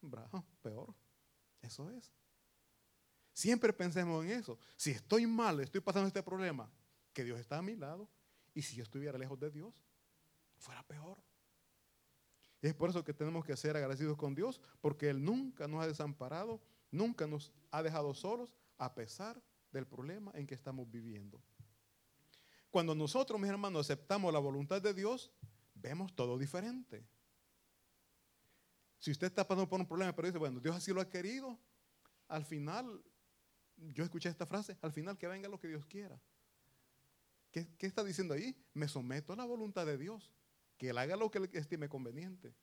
Bravo, 0.00 0.44
peor. 0.60 0.94
Eso 1.62 1.88
es. 1.90 2.12
Siempre 3.32 3.72
pensemos 3.72 4.24
en 4.24 4.32
eso. 4.32 4.58
Si 4.76 4.90
estoy 4.90 5.26
mal, 5.26 5.60
estoy 5.60 5.80
pasando 5.80 6.08
este 6.08 6.22
problema, 6.22 6.70
que 7.12 7.22
Dios 7.24 7.38
está 7.38 7.58
a 7.58 7.62
mi 7.62 7.76
lado, 7.76 8.08
y 8.54 8.62
si 8.62 8.76
yo 8.76 8.82
estuviera 8.82 9.18
lejos 9.18 9.38
de 9.38 9.50
Dios, 9.50 9.84
fuera 10.58 10.82
peor. 10.82 11.18
es 12.62 12.74
por 12.74 12.90
eso 12.90 13.04
que 13.04 13.12
tenemos 13.12 13.44
que 13.44 13.56
ser 13.56 13.76
agradecidos 13.76 14.16
con 14.16 14.34
Dios, 14.34 14.60
porque 14.80 15.10
Él 15.10 15.22
nunca 15.22 15.68
nos 15.68 15.82
ha 15.82 15.86
desamparado, 15.86 16.60
nunca 16.90 17.26
nos 17.26 17.52
ha 17.70 17.82
dejado 17.82 18.14
solos, 18.14 18.52
a 18.78 18.94
pesar 18.94 19.40
del 19.70 19.86
problema 19.86 20.32
en 20.34 20.46
que 20.46 20.54
estamos 20.54 20.90
viviendo. 20.90 21.42
Cuando 22.76 22.94
nosotros, 22.94 23.40
mis 23.40 23.48
hermanos, 23.48 23.86
aceptamos 23.86 24.30
la 24.30 24.38
voluntad 24.38 24.82
de 24.82 24.92
Dios, 24.92 25.32
vemos 25.74 26.14
todo 26.14 26.36
diferente. 26.36 27.08
Si 28.98 29.10
usted 29.10 29.28
está 29.28 29.48
pasando 29.48 29.66
por 29.66 29.80
un 29.80 29.86
problema, 29.86 30.14
pero 30.14 30.28
dice, 30.28 30.36
bueno, 30.36 30.60
Dios 30.60 30.76
así 30.76 30.92
lo 30.92 31.00
ha 31.00 31.08
querido, 31.08 31.58
al 32.28 32.44
final, 32.44 33.02
yo 33.78 34.04
escuché 34.04 34.28
esta 34.28 34.44
frase, 34.44 34.76
al 34.82 34.92
final 34.92 35.16
que 35.16 35.26
venga 35.26 35.48
lo 35.48 35.58
que 35.58 35.68
Dios 35.68 35.86
quiera. 35.86 36.20
¿Qué, 37.50 37.66
está 37.78 38.04
diciendo 38.04 38.34
ahí? 38.34 38.54
Me 38.74 38.88
someto 38.88 39.32
a 39.32 39.36
la 39.36 39.46
voluntad 39.46 39.86
de 39.86 39.96
Dios, 39.96 40.30
que 40.76 40.90
Él 40.90 40.98
haga 40.98 41.16
lo 41.16 41.30
que 41.30 41.38
Él 41.38 41.48
estime 41.54 41.88
conveniente. 41.88 42.54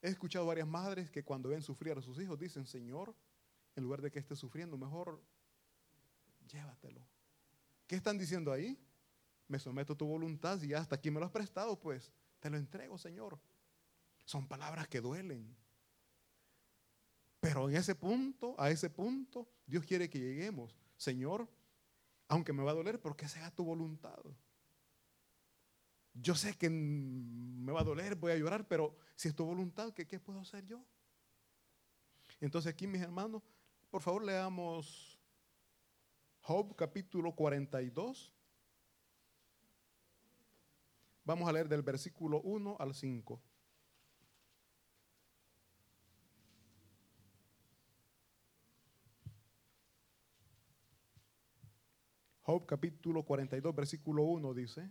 He 0.00 0.08
escuchado 0.08 0.46
varias 0.46 0.66
madres 0.66 1.10
que 1.10 1.24
cuando 1.24 1.50
ven 1.50 1.60
sufrir 1.60 1.98
a 1.98 2.00
sus 2.00 2.18
hijos 2.18 2.38
dicen, 2.38 2.64
Señor, 2.64 3.14
en 3.76 3.84
lugar 3.84 4.00
de 4.00 4.10
que 4.10 4.18
esté 4.18 4.34
sufriendo, 4.34 4.78
mejor 4.78 5.22
llévatelo. 6.48 7.06
¿Qué 7.90 7.96
están 7.96 8.16
diciendo 8.16 8.52
ahí? 8.52 8.78
Me 9.48 9.58
someto 9.58 9.94
a 9.94 9.96
tu 9.96 10.06
voluntad 10.06 10.62
y 10.62 10.74
hasta 10.74 10.94
aquí 10.94 11.10
me 11.10 11.18
lo 11.18 11.26
has 11.26 11.32
prestado, 11.32 11.76
pues 11.76 12.12
te 12.38 12.48
lo 12.48 12.56
entrego, 12.56 12.96
Señor. 12.96 13.36
Son 14.24 14.46
palabras 14.46 14.86
que 14.86 15.00
duelen. 15.00 15.56
Pero 17.40 17.68
en 17.68 17.74
ese 17.74 17.96
punto, 17.96 18.54
a 18.60 18.70
ese 18.70 18.90
punto, 18.90 19.48
Dios 19.66 19.84
quiere 19.84 20.08
que 20.08 20.20
lleguemos. 20.20 20.72
Señor, 20.96 21.48
aunque 22.28 22.52
me 22.52 22.62
va 22.62 22.70
a 22.70 22.74
doler, 22.74 23.00
pero 23.00 23.16
que 23.16 23.26
sea 23.26 23.50
tu 23.50 23.64
voluntad. 23.64 24.22
Yo 26.14 26.36
sé 26.36 26.56
que 26.56 26.70
me 26.70 27.72
va 27.72 27.80
a 27.80 27.84
doler, 27.84 28.14
voy 28.14 28.30
a 28.30 28.36
llorar, 28.36 28.68
pero 28.68 28.96
si 29.16 29.26
es 29.26 29.34
tu 29.34 29.44
voluntad, 29.44 29.92
¿qué, 29.92 30.06
qué 30.06 30.20
puedo 30.20 30.38
hacer 30.38 30.64
yo? 30.64 30.80
Entonces 32.40 32.72
aquí, 32.72 32.86
mis 32.86 33.02
hermanos, 33.02 33.42
por 33.90 34.00
favor 34.00 34.22
leamos 34.22 35.09
Job 36.42 36.74
capítulo 36.74 37.34
42. 37.34 38.32
Vamos 41.24 41.48
a 41.48 41.52
leer 41.52 41.68
del 41.68 41.82
versículo 41.82 42.40
1 42.40 42.76
al 42.78 42.94
5. 42.94 43.40
Job 52.42 52.66
capítulo 52.66 53.22
42, 53.22 53.72
versículo 53.76 54.24
1 54.24 54.54
dice, 54.54 54.90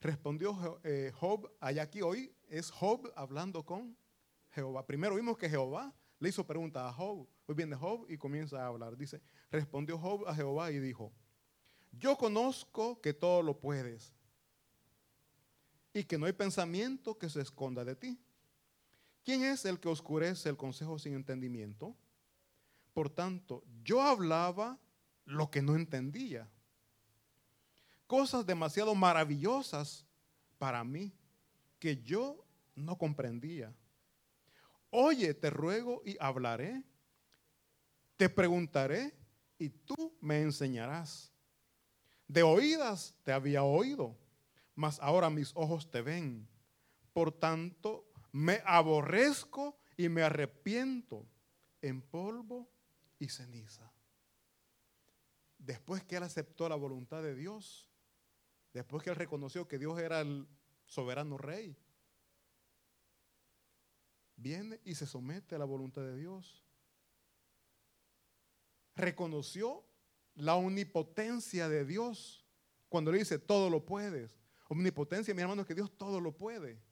respondió 0.00 0.80
eh, 0.84 1.10
Job, 1.12 1.50
allá 1.58 1.82
aquí 1.82 2.02
hoy 2.02 2.32
es 2.48 2.70
Job 2.70 3.10
hablando 3.16 3.64
con 3.64 3.96
Jehová. 4.50 4.86
Primero 4.86 5.16
vimos 5.16 5.36
que 5.38 5.50
Jehová 5.50 5.92
le 6.20 6.28
hizo 6.28 6.46
pregunta 6.46 6.86
a 6.86 6.92
Job. 6.92 7.26
Hoy 7.46 7.54
viene 7.54 7.74
Job 7.74 8.06
y 8.08 8.16
comienza 8.16 8.62
a 8.62 8.66
hablar. 8.66 8.96
Dice, 8.96 9.20
respondió 9.50 9.98
Job 9.98 10.28
a 10.28 10.34
Jehová 10.34 10.70
y 10.70 10.78
dijo, 10.78 11.12
yo 11.92 12.16
conozco 12.16 13.00
que 13.00 13.12
todo 13.12 13.42
lo 13.42 13.58
puedes 13.58 14.14
y 15.92 16.04
que 16.04 16.18
no 16.18 16.26
hay 16.26 16.32
pensamiento 16.32 17.18
que 17.18 17.28
se 17.28 17.40
esconda 17.40 17.84
de 17.84 17.96
ti. 17.96 18.20
¿Quién 19.24 19.42
es 19.44 19.64
el 19.64 19.80
que 19.80 19.88
oscurece 19.88 20.48
el 20.48 20.56
consejo 20.56 20.98
sin 20.98 21.14
entendimiento? 21.14 21.96
Por 22.92 23.10
tanto, 23.10 23.64
yo 23.82 24.02
hablaba 24.02 24.78
lo 25.24 25.50
que 25.50 25.62
no 25.62 25.74
entendía. 25.74 26.48
Cosas 28.06 28.44
demasiado 28.44 28.94
maravillosas 28.94 30.04
para 30.58 30.84
mí 30.84 31.12
que 31.78 32.02
yo 32.02 32.44
no 32.74 32.98
comprendía. 32.98 33.74
Oye, 34.90 35.34
te 35.34 35.50
ruego 35.50 36.02
y 36.04 36.16
hablaré. 36.20 36.82
Te 38.16 38.28
preguntaré 38.28 39.14
y 39.58 39.70
tú 39.70 40.16
me 40.20 40.42
enseñarás. 40.42 41.32
De 42.26 42.42
oídas 42.42 43.16
te 43.24 43.32
había 43.32 43.62
oído, 43.62 44.16
mas 44.74 44.98
ahora 45.00 45.30
mis 45.30 45.52
ojos 45.54 45.90
te 45.90 46.02
ven. 46.02 46.48
Por 47.12 47.32
tanto, 47.32 48.10
me 48.32 48.62
aborrezco 48.64 49.76
y 49.96 50.08
me 50.08 50.22
arrepiento 50.22 51.26
en 51.82 52.02
polvo 52.02 52.70
y 53.18 53.28
ceniza. 53.28 53.92
Después 55.58 56.04
que 56.04 56.16
él 56.16 56.22
aceptó 56.22 56.68
la 56.68 56.76
voluntad 56.76 57.22
de 57.22 57.34
Dios, 57.34 57.90
después 58.72 59.02
que 59.02 59.10
él 59.10 59.16
reconoció 59.16 59.68
que 59.68 59.78
Dios 59.78 59.98
era 60.00 60.20
el 60.20 60.48
soberano 60.86 61.36
rey, 61.36 61.76
viene 64.40 64.80
y 64.84 64.94
se 64.94 65.06
somete 65.06 65.54
a 65.54 65.58
la 65.58 65.64
voluntad 65.64 66.02
de 66.02 66.16
Dios. 66.16 66.64
Reconoció 68.96 69.84
la 70.34 70.54
omnipotencia 70.54 71.68
de 71.68 71.84
Dios 71.84 72.46
cuando 72.88 73.12
le 73.12 73.18
dice, 73.18 73.38
todo 73.38 73.70
lo 73.70 73.86
puedes. 73.86 74.36
Omnipotencia, 74.68 75.34
mi 75.34 75.42
hermano, 75.42 75.62
es 75.62 75.68
que 75.68 75.74
Dios 75.74 75.96
todo 75.96 76.20
lo 76.20 76.36
puede. 76.36 76.82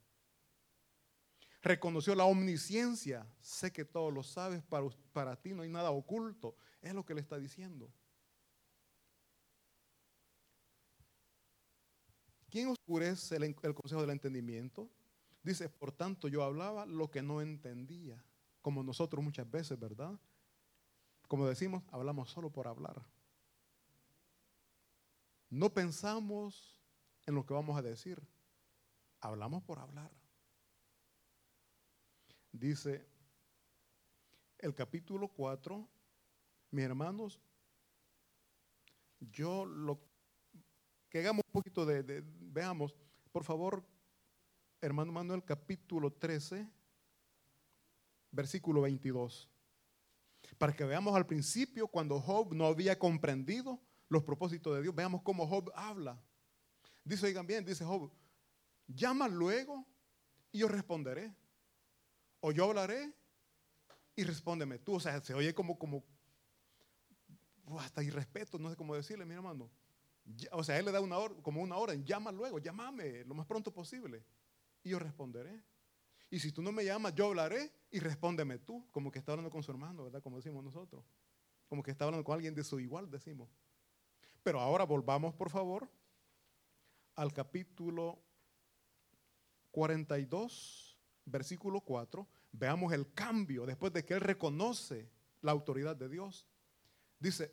reconoció 1.60 2.14
la 2.14 2.24
omnisciencia. 2.24 3.26
Sé 3.40 3.72
que 3.72 3.84
todo 3.84 4.10
lo 4.10 4.22
sabes, 4.22 4.62
para, 4.62 4.88
para 5.12 5.40
ti 5.40 5.52
no 5.52 5.62
hay 5.62 5.68
nada 5.68 5.90
oculto. 5.90 6.56
Es 6.80 6.94
lo 6.94 7.04
que 7.04 7.14
le 7.14 7.20
está 7.20 7.38
diciendo. 7.38 7.92
¿Quién 12.48 12.68
oscurece 12.68 13.36
el, 13.36 13.56
el 13.62 13.74
consejo 13.74 14.00
del 14.00 14.10
entendimiento? 14.10 14.88
Dice, 15.42 15.68
por 15.68 15.92
tanto 15.92 16.28
yo 16.28 16.42
hablaba 16.42 16.86
lo 16.86 17.10
que 17.10 17.22
no 17.22 17.40
entendía, 17.40 18.24
como 18.60 18.82
nosotros 18.82 19.22
muchas 19.22 19.50
veces, 19.50 19.78
¿verdad? 19.78 20.18
Como 21.28 21.46
decimos, 21.46 21.84
hablamos 21.90 22.30
solo 22.30 22.50
por 22.50 22.66
hablar. 22.66 23.04
No 25.50 25.72
pensamos 25.72 26.78
en 27.26 27.34
lo 27.34 27.46
que 27.46 27.54
vamos 27.54 27.76
a 27.78 27.82
decir, 27.82 28.20
hablamos 29.20 29.62
por 29.62 29.78
hablar. 29.78 30.10
Dice 32.52 33.06
el 34.58 34.74
capítulo 34.74 35.28
4, 35.28 35.88
mis 36.70 36.84
hermanos, 36.84 37.40
yo 39.20 39.64
lo 39.64 40.00
que 41.08 41.20
hagamos 41.20 41.44
un 41.46 41.52
poquito 41.52 41.86
de, 41.86 42.02
de, 42.02 42.22
veamos, 42.24 42.94
por 43.30 43.44
favor, 43.44 43.84
hermano 44.80 45.12
Manuel, 45.12 45.44
capítulo 45.44 46.12
13, 46.12 46.68
versículo 48.30 48.82
22. 48.82 49.48
Para 50.56 50.74
que 50.74 50.84
veamos 50.84 51.14
al 51.16 51.26
principio, 51.26 51.88
cuando 51.88 52.20
Job 52.20 52.54
no 52.54 52.66
había 52.66 52.98
comprendido 52.98 53.80
los 54.08 54.22
propósitos 54.22 54.74
de 54.76 54.82
Dios, 54.82 54.94
veamos 54.94 55.22
cómo 55.22 55.46
Job 55.46 55.70
habla. 55.74 56.20
Dice, 57.04 57.26
oigan 57.26 57.46
bien, 57.46 57.64
dice 57.64 57.84
Job, 57.84 58.10
llama 58.86 59.28
luego 59.28 59.86
y 60.52 60.58
yo 60.58 60.68
responderé. 60.68 61.34
O 62.40 62.52
yo 62.52 62.64
hablaré 62.64 63.12
y 64.14 64.22
respóndeme 64.22 64.78
tú. 64.78 64.94
O 64.94 65.00
sea, 65.00 65.20
se 65.20 65.34
oye 65.34 65.52
como, 65.54 65.76
como, 65.76 66.04
hasta 67.80 68.02
irrespeto, 68.02 68.58
no 68.58 68.70
sé 68.70 68.76
cómo 68.76 68.94
decirle, 68.94 69.24
mi 69.24 69.34
hermano. 69.34 69.68
O 70.52 70.62
sea, 70.62 70.78
él 70.78 70.84
le 70.84 70.92
da 70.92 71.00
una 71.00 71.18
hora, 71.18 71.34
como 71.42 71.62
una 71.62 71.76
hora, 71.76 71.94
llama 71.94 72.30
luego, 72.30 72.58
llámame 72.58 73.24
lo 73.24 73.34
más 73.34 73.46
pronto 73.46 73.72
posible. 73.72 74.22
Y 74.82 74.90
yo 74.90 74.98
responderé. 74.98 75.62
Y 76.30 76.40
si 76.40 76.52
tú 76.52 76.62
no 76.62 76.72
me 76.72 76.84
llamas, 76.84 77.14
yo 77.14 77.26
hablaré 77.26 77.72
y 77.90 78.00
respóndeme 78.00 78.58
tú, 78.58 78.86
como 78.90 79.10
que 79.10 79.18
está 79.18 79.32
hablando 79.32 79.50
con 79.50 79.62
su 79.62 79.70
hermano, 79.70 80.04
¿verdad? 80.04 80.22
Como 80.22 80.36
decimos 80.36 80.62
nosotros. 80.62 81.04
Como 81.68 81.82
que 81.82 81.90
está 81.90 82.04
hablando 82.04 82.24
con 82.24 82.34
alguien 82.34 82.54
de 82.54 82.64
su 82.64 82.78
igual, 82.80 83.10
decimos. 83.10 83.48
Pero 84.42 84.60
ahora 84.60 84.84
volvamos, 84.84 85.34
por 85.34 85.50
favor, 85.50 85.88
al 87.14 87.32
capítulo 87.32 88.22
42, 89.70 90.98
versículo 91.24 91.80
4. 91.80 92.26
Veamos 92.52 92.92
el 92.92 93.12
cambio 93.12 93.66
después 93.66 93.92
de 93.92 94.04
que 94.04 94.14
él 94.14 94.20
reconoce 94.20 95.10
la 95.40 95.52
autoridad 95.52 95.96
de 95.96 96.08
Dios. 96.08 96.46
Dice, 97.18 97.52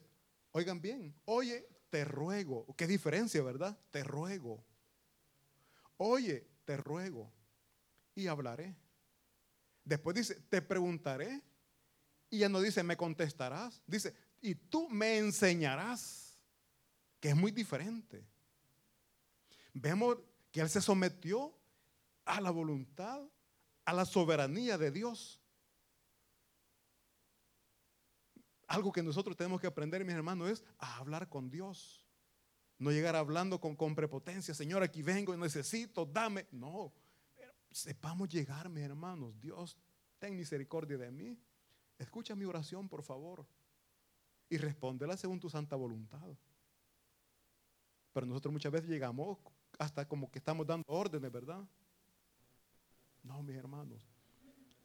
oigan 0.52 0.80
bien, 0.80 1.14
oye, 1.24 1.68
te 1.90 2.04
ruego. 2.04 2.74
Qué 2.76 2.86
diferencia, 2.86 3.42
¿verdad? 3.42 3.78
Te 3.90 4.04
ruego. 4.04 4.64
Oye, 5.96 6.46
te 6.66 6.76
ruego 6.76 7.32
y 8.14 8.26
hablaré. 8.26 8.76
Después 9.84 10.16
dice, 10.16 10.34
te 10.34 10.60
preguntaré. 10.60 11.42
Y 12.28 12.38
ya 12.38 12.48
no 12.48 12.60
dice, 12.60 12.82
me 12.82 12.96
contestarás. 12.96 13.82
Dice, 13.86 14.14
y 14.42 14.54
tú 14.54 14.88
me 14.90 15.16
enseñarás. 15.16 16.36
Que 17.20 17.30
es 17.30 17.36
muy 17.36 17.52
diferente. 17.52 18.26
Vemos 19.72 20.18
que 20.50 20.60
él 20.60 20.68
se 20.68 20.82
sometió 20.82 21.56
a 22.24 22.40
la 22.40 22.50
voluntad, 22.50 23.22
a 23.84 23.92
la 23.92 24.04
soberanía 24.04 24.76
de 24.76 24.90
Dios. 24.90 25.40
Algo 28.66 28.92
que 28.92 29.02
nosotros 29.02 29.36
tenemos 29.36 29.60
que 29.60 29.68
aprender, 29.68 30.04
mis 30.04 30.14
hermanos, 30.14 30.50
es 30.50 30.64
a 30.78 30.96
hablar 30.96 31.28
con 31.28 31.48
Dios. 31.48 32.05
No 32.78 32.90
llegar 32.90 33.16
hablando 33.16 33.60
con, 33.60 33.74
con 33.74 33.94
prepotencia, 33.94 34.54
Señor, 34.54 34.82
aquí 34.82 35.02
vengo 35.02 35.34
y 35.34 35.38
necesito, 35.38 36.04
dame. 36.04 36.46
No, 36.50 36.92
sepamos 37.70 38.28
llegar, 38.28 38.68
mis 38.68 38.82
hermanos. 38.82 39.38
Dios, 39.40 39.76
ten 40.18 40.36
misericordia 40.36 40.98
de 40.98 41.10
mí. 41.10 41.38
Escucha 41.98 42.34
mi 42.34 42.44
oración, 42.44 42.88
por 42.88 43.02
favor. 43.02 43.46
Y 44.48 44.58
respóndela 44.58 45.16
según 45.16 45.40
tu 45.40 45.48
santa 45.48 45.76
voluntad. 45.76 46.36
Pero 48.12 48.26
nosotros 48.26 48.52
muchas 48.52 48.72
veces 48.72 48.88
llegamos 48.88 49.38
hasta 49.78 50.06
como 50.06 50.30
que 50.30 50.38
estamos 50.38 50.66
dando 50.66 50.84
órdenes, 50.88 51.30
¿verdad? 51.30 51.66
No, 53.22 53.42
mis 53.42 53.56
hermanos. 53.56 54.06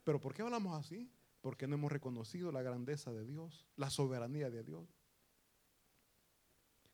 Pero 0.03 0.19
¿por 0.19 0.33
qué 0.33 0.41
hablamos 0.41 0.77
así? 0.77 1.09
Porque 1.41 1.67
no 1.67 1.75
hemos 1.75 1.91
reconocido 1.91 2.51
la 2.51 2.61
grandeza 2.61 3.11
de 3.13 3.25
Dios, 3.25 3.67
la 3.75 3.89
soberanía 3.89 4.49
de 4.49 4.63
Dios. 4.63 5.00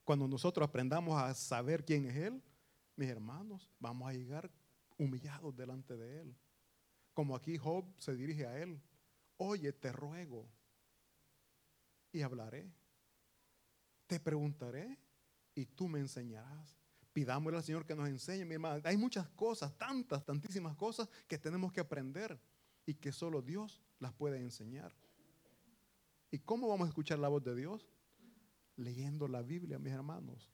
Cuando 0.07 0.25
nosotros 0.25 0.65
aprendamos 0.65 1.21
a 1.21 1.33
saber 1.33 1.83
quién 1.83 2.05
es 2.05 2.15
Él, 2.15 2.41
mis 2.95 3.09
hermanos, 3.09 3.69
vamos 3.77 4.07
a 4.07 4.13
llegar 4.13 4.49
humillados 4.97 5.53
delante 5.53 5.97
de 5.97 6.21
Él. 6.21 6.37
Como 7.13 7.35
aquí 7.35 7.57
Job 7.57 7.83
se 7.97 8.15
dirige 8.15 8.47
a 8.47 8.57
Él. 8.57 8.81
Oye, 9.35 9.73
te 9.73 9.91
ruego 9.91 10.47
y 12.13 12.21
hablaré. 12.21 12.71
Te 14.07 14.17
preguntaré 14.17 14.97
y 15.53 15.65
tú 15.65 15.89
me 15.89 15.99
enseñarás. 15.99 16.79
Pidámosle 17.11 17.57
al 17.57 17.65
Señor 17.65 17.85
que 17.85 17.93
nos 17.93 18.07
enseñe, 18.07 18.45
mi 18.45 18.53
hermano. 18.53 18.81
Hay 18.85 18.95
muchas 18.95 19.27
cosas, 19.31 19.77
tantas, 19.77 20.23
tantísimas 20.23 20.77
cosas 20.77 21.09
que 21.27 21.37
tenemos 21.37 21.73
que 21.73 21.81
aprender 21.81 22.39
y 22.85 22.93
que 22.93 23.11
solo 23.11 23.41
Dios 23.41 23.83
las 23.99 24.13
puede 24.13 24.39
enseñar. 24.39 24.95
¿Y 26.31 26.39
cómo 26.39 26.69
vamos 26.69 26.85
a 26.85 26.89
escuchar 26.91 27.19
la 27.19 27.27
voz 27.27 27.43
de 27.43 27.55
Dios? 27.57 27.85
Leyendo 28.77 29.27
la 29.27 29.41
Biblia, 29.41 29.77
mis 29.77 29.93
hermanos. 29.93 30.51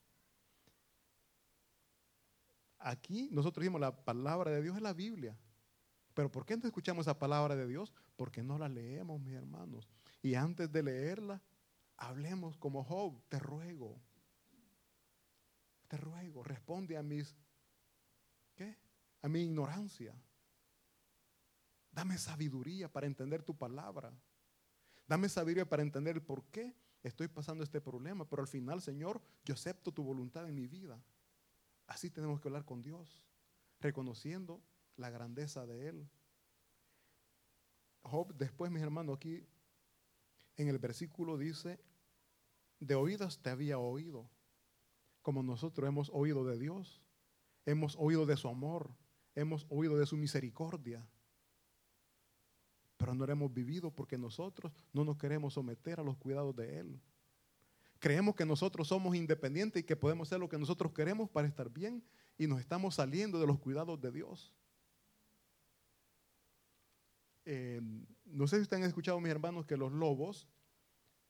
Aquí 2.80 3.30
nosotros 3.32 3.64
dijimos 3.64 3.80
la 3.80 4.04
palabra 4.04 4.52
de 4.52 4.62
Dios 4.62 4.76
es 4.76 4.82
la 4.82 4.94
Biblia. 4.94 5.38
Pero 6.14 6.32
¿por 6.32 6.46
qué 6.46 6.58
no 6.58 6.66
escuchamos 6.66 7.06
esa 7.06 7.18
palabra 7.18 7.56
de 7.56 7.68
Dios? 7.68 7.94
Porque 8.16 8.44
no 8.44 8.58
la 8.58 8.68
leemos, 8.68 9.22
mis 9.22 9.34
hermanos. 9.34 9.88
Y 10.22 10.36
antes 10.36 10.72
de 10.72 10.84
leerla, 10.84 11.42
hablemos 11.98 12.58
como 12.58 12.84
Job, 12.84 13.22
te 13.30 13.40
ruego, 13.40 14.00
te 15.88 15.98
ruego, 15.98 16.44
responde 16.44 16.98
a 16.98 17.04
mis, 17.04 17.36
¿qué? 18.56 18.78
A 19.22 19.28
mi 19.28 19.42
ignorancia. 19.44 20.14
Dame 21.92 22.18
sabiduría 22.18 22.92
para 22.92 23.08
entender 23.08 23.44
tu 23.44 23.56
palabra. 23.56 24.12
Dame 25.08 25.30
sabiduría 25.30 25.68
para 25.68 25.84
entender 25.84 26.16
el 26.16 26.22
por 26.22 26.44
qué 26.46 26.76
estoy 27.04 27.28
pasando 27.28 27.64
este 27.64 27.82
problema. 27.82 28.28
Pero 28.28 28.42
al 28.42 28.48
final, 28.48 28.82
Señor, 28.82 29.22
yo 29.46 29.54
acepto 29.54 29.92
tu 29.92 30.04
voluntad 30.04 30.48
en 30.48 30.56
mi 30.56 30.68
vida. 30.68 31.02
Así 31.88 32.10
tenemos 32.10 32.40
que 32.40 32.48
hablar 32.48 32.66
con 32.66 32.82
Dios, 32.82 33.22
reconociendo 33.80 34.62
la 34.96 35.10
grandeza 35.10 35.66
de 35.66 35.90
Él. 35.90 36.10
Job, 38.04 38.34
después, 38.36 38.72
mis 38.72 38.82
hermanos, 38.82 39.18
aquí 39.18 39.46
en 40.58 40.68
el 40.68 40.80
versículo 40.80 41.38
dice, 41.38 41.80
de 42.80 42.96
oídas 42.96 43.40
te 43.42 43.50
había 43.50 43.78
oído 43.80 44.30
como 45.22 45.42
nosotros 45.42 45.88
hemos 45.88 46.10
oído 46.14 46.46
de 46.46 46.60
Dios, 46.60 47.02
hemos 47.66 47.96
oído 47.98 48.26
de 48.26 48.36
su 48.36 48.50
amor, 48.50 48.94
hemos 49.36 49.66
oído 49.70 49.98
de 49.98 50.06
su 50.06 50.18
misericordia, 50.18 51.08
pero 53.18 53.28
no 53.28 53.32
hemos 53.46 53.54
vivido 53.54 53.92
porque 53.92 54.18
nosotros 54.18 54.72
no 54.92 55.04
nos 55.04 55.18
queremos 55.18 55.54
someter 55.54 56.00
a 56.00 56.04
los 56.04 56.18
cuidados 56.18 56.56
de 56.56 56.80
Él. 56.80 57.02
Creemos 58.00 58.36
que 58.36 58.46
nosotros 58.46 58.88
somos 58.88 59.16
independientes 59.16 59.82
y 59.82 59.86
que 59.86 59.96
podemos 59.96 60.28
hacer 60.28 60.40
lo 60.40 60.50
que 60.50 60.58
nosotros 60.58 60.92
queremos 60.92 61.30
para 61.30 61.48
estar 61.48 61.70
bien 61.70 62.04
y 62.38 62.48
nos 62.48 62.60
estamos 62.60 62.96
saliendo 62.96 63.40
de 63.40 63.48
los 63.48 63.60
cuidados 63.60 64.00
de 64.02 64.12
Dios. 64.12 64.54
Eh, 67.46 67.82
no 68.26 68.48
sé 68.48 68.58
si 68.58 68.64
ustedes 68.64 68.84
han 68.84 68.88
escuchado, 68.88 69.20
mis 69.20 69.32
hermanos, 69.32 69.66
que 69.66 69.78
los 69.78 69.92
lobos 69.92 70.48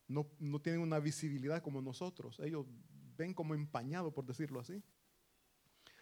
no, 0.08 0.28
no 0.39 0.62
tienen 0.62 0.82
una 0.82 1.00
visibilidad 1.00 1.62
como 1.62 1.82
nosotros. 1.82 2.39
Ellos 2.39 2.65
ven 3.17 3.34
como 3.34 3.54
empañado, 3.54 4.12
por 4.12 4.26
decirlo 4.26 4.60
así. 4.60 4.84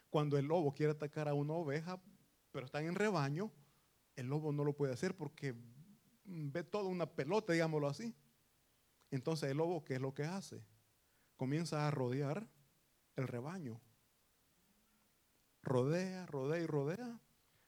Cuando 0.09 0.37
el 0.37 0.45
lobo 0.45 0.73
quiere 0.73 0.91
atacar 0.91 1.27
a 1.27 1.33
una 1.33 1.53
oveja, 1.53 2.01
pero 2.51 2.65
están 2.65 2.85
en 2.85 2.95
rebaño, 2.95 3.51
el 4.15 4.27
lobo 4.27 4.51
no 4.51 4.63
lo 4.63 4.73
puede 4.73 4.93
hacer 4.93 5.15
porque 5.15 5.55
ve 6.25 6.63
toda 6.63 6.85
una 6.85 7.05
pelota, 7.05 7.53
digámoslo 7.53 7.87
así. 7.87 8.15
Entonces 9.09 9.49
el 9.49 9.57
lobo, 9.57 9.83
¿qué 9.83 9.95
es 9.95 10.01
lo 10.01 10.13
que 10.13 10.23
hace? 10.23 10.63
Comienza 11.35 11.87
a 11.87 11.91
rodear 11.91 12.47
el 13.15 13.27
rebaño. 13.27 13.81
Rodea, 15.63 16.25
rodea 16.25 16.63
y 16.63 16.65
rodea, 16.65 17.19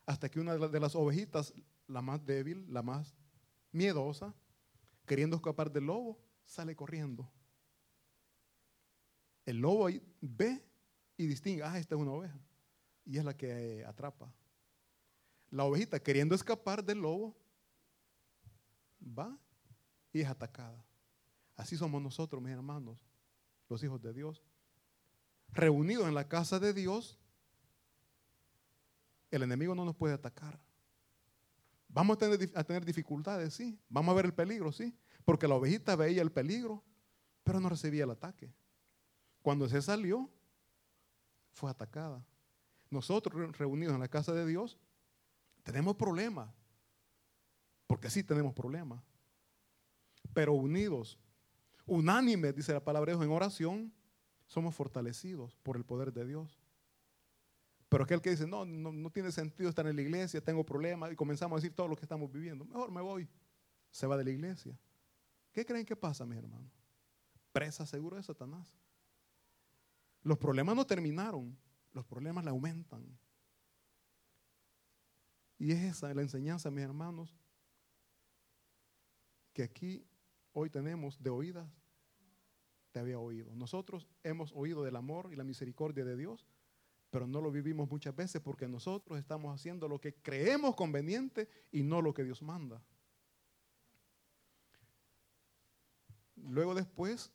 hasta 0.05 0.29
que 0.29 0.39
una 0.39 0.57
de 0.57 0.79
las 0.79 0.95
ovejitas, 0.95 1.53
la 1.87 2.01
más 2.01 2.25
débil, 2.25 2.65
la 2.71 2.81
más 2.81 3.15
miedosa, 3.71 4.33
queriendo 5.05 5.35
escapar 5.35 5.71
del 5.71 5.85
lobo, 5.85 6.19
sale 6.43 6.75
corriendo. 6.75 7.29
El 9.45 9.57
lobo 9.57 9.89
ve 10.21 10.65
y 11.17 11.27
distingue, 11.27 11.63
ah, 11.63 11.77
esta 11.77 11.95
es 11.95 12.01
una 12.01 12.11
oveja. 12.11 12.39
Y 13.05 13.17
es 13.17 13.25
la 13.25 13.35
que 13.35 13.83
atrapa. 13.85 14.33
La 15.53 15.65
ovejita 15.65 16.01
queriendo 16.01 16.33
escapar 16.33 16.83
del 16.83 16.97
lobo, 16.97 17.37
va 18.99 19.37
y 20.11 20.21
es 20.21 20.27
atacada. 20.27 20.83
Así 21.55 21.77
somos 21.77 22.01
nosotros, 22.01 22.41
mis 22.41 22.51
hermanos, 22.51 22.97
los 23.69 23.83
hijos 23.83 24.01
de 24.01 24.13
Dios. 24.13 24.41
Reunidos 25.49 26.07
en 26.07 26.15
la 26.15 26.27
casa 26.27 26.59
de 26.59 26.73
Dios, 26.73 27.19
el 29.29 29.43
enemigo 29.43 29.75
no 29.75 29.85
nos 29.85 29.95
puede 29.95 30.15
atacar. 30.15 30.59
Vamos 31.87 32.17
a 32.55 32.63
tener, 32.63 32.83
dificultades, 32.83 33.53
sí. 33.53 33.79
Vamos 33.89 34.13
a 34.13 34.15
ver 34.15 34.25
el 34.25 34.33
peligro, 34.33 34.71
sí. 34.71 34.97
Porque 35.23 35.47
la 35.47 35.53
ovejita 35.53 35.95
veía 35.95 36.23
el 36.23 36.31
peligro, 36.31 36.83
pero 37.43 37.59
no 37.59 37.69
recibía 37.69 38.05
el 38.05 38.09
ataque. 38.09 38.51
Cuando 39.43 39.69
se 39.69 39.83
salió, 39.83 40.31
fue 41.51 41.69
atacada. 41.69 42.25
Nosotros 42.89 43.55
reunidos 43.55 43.93
en 43.93 43.99
la 43.99 44.07
casa 44.07 44.33
de 44.33 44.47
Dios, 44.47 44.79
tenemos 45.63 45.95
problemas. 45.95 46.53
Porque 47.87 48.09
sí 48.09 48.23
tenemos 48.23 48.53
problemas. 48.53 49.01
Pero 50.33 50.53
unidos, 50.53 51.19
unánimes, 51.85 52.55
dice 52.55 52.73
la 52.73 52.83
palabra 52.83 53.11
de 53.11 53.17
Dios, 53.17 53.25
en 53.25 53.31
oración, 53.31 53.93
somos 54.47 54.75
fortalecidos 54.75 55.55
por 55.63 55.77
el 55.77 55.83
poder 55.83 56.13
de 56.13 56.25
Dios. 56.25 56.59
Pero 57.89 58.05
aquel 58.05 58.21
que 58.21 58.31
dice, 58.31 58.47
no, 58.47 58.65
no, 58.65 59.09
tiene 59.11 59.31
sentido 59.31 59.69
estar 59.69 59.85
en 59.85 59.95
la 59.95 60.01
iglesia, 60.01 60.41
tengo 60.41 60.65
problemas, 60.65 61.11
y 61.11 61.15
comenzamos 61.15 61.57
a 61.57 61.61
decir 61.61 61.75
todo 61.75 61.87
lo 61.87 61.95
que 61.95 62.05
estamos 62.05 62.31
viviendo, 62.31 62.65
mejor 62.65 62.89
me 62.91 63.01
voy, 63.01 63.29
se 63.91 64.07
va 64.07 64.17
de 64.17 64.23
la 64.23 64.31
iglesia. 64.31 64.75
¿Qué 65.51 65.63
creen 65.63 65.85
que 65.85 65.95
pasa, 65.95 66.25
mis 66.25 66.39
hermanos? 66.39 66.71
Presa 67.51 67.85
seguro 67.85 68.17
de 68.17 68.23
Satanás. 68.23 68.73
Los 70.23 70.39
problemas 70.39 70.75
no 70.75 70.87
terminaron, 70.87 71.55
los 71.91 72.03
problemas 72.05 72.43
le 72.43 72.49
aumentan. 72.49 73.05
Y 75.63 75.71
es 75.71 75.81
esa 75.81 76.13
la 76.13 76.21
enseñanza, 76.21 76.69
mis 76.69 76.83
hermanos, 76.83 77.33
que 79.53 79.63
aquí 79.63 80.05
hoy 80.51 80.69
tenemos 80.69 81.23
de 81.23 81.29
oídas, 81.29 81.65
te 82.91 82.99
había 82.99 83.17
oído. 83.17 83.55
Nosotros 83.55 84.05
hemos 84.23 84.51
oído 84.51 84.83
del 84.83 84.97
amor 84.97 85.29
y 85.31 85.37
la 85.37 85.45
misericordia 85.45 86.03
de 86.03 86.17
Dios, 86.17 86.45
pero 87.09 87.27
no 87.27 87.39
lo 87.39 87.49
vivimos 87.49 87.89
muchas 87.89 88.13
veces 88.13 88.41
porque 88.41 88.67
nosotros 88.67 89.17
estamos 89.17 89.55
haciendo 89.55 89.87
lo 89.87 90.01
que 90.01 90.13
creemos 90.15 90.75
conveniente 90.75 91.47
y 91.71 91.81
no 91.81 92.01
lo 92.01 92.13
que 92.13 92.25
Dios 92.25 92.41
manda. 92.41 92.83
Luego 96.35 96.75
después 96.75 97.31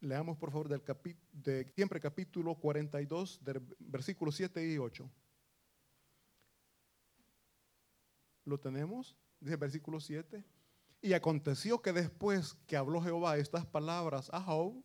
Leamos 0.00 0.38
por 0.38 0.50
favor 0.50 0.68
del 0.68 0.82
de 1.30 1.70
siempre 1.74 2.00
capítulo 2.00 2.54
42, 2.54 3.44
del 3.44 3.60
versículos 3.78 4.34
7 4.34 4.66
y 4.66 4.78
8. 4.78 5.10
¿Lo 8.46 8.58
tenemos? 8.58 9.14
Dice 9.38 9.56
versículo 9.56 10.00
7. 10.00 10.42
Y 11.02 11.12
aconteció 11.12 11.82
que 11.82 11.92
después 11.92 12.54
que 12.66 12.78
habló 12.78 13.02
Jehová 13.02 13.36
estas 13.36 13.66
palabras 13.66 14.30
a 14.32 14.40
Job, 14.40 14.82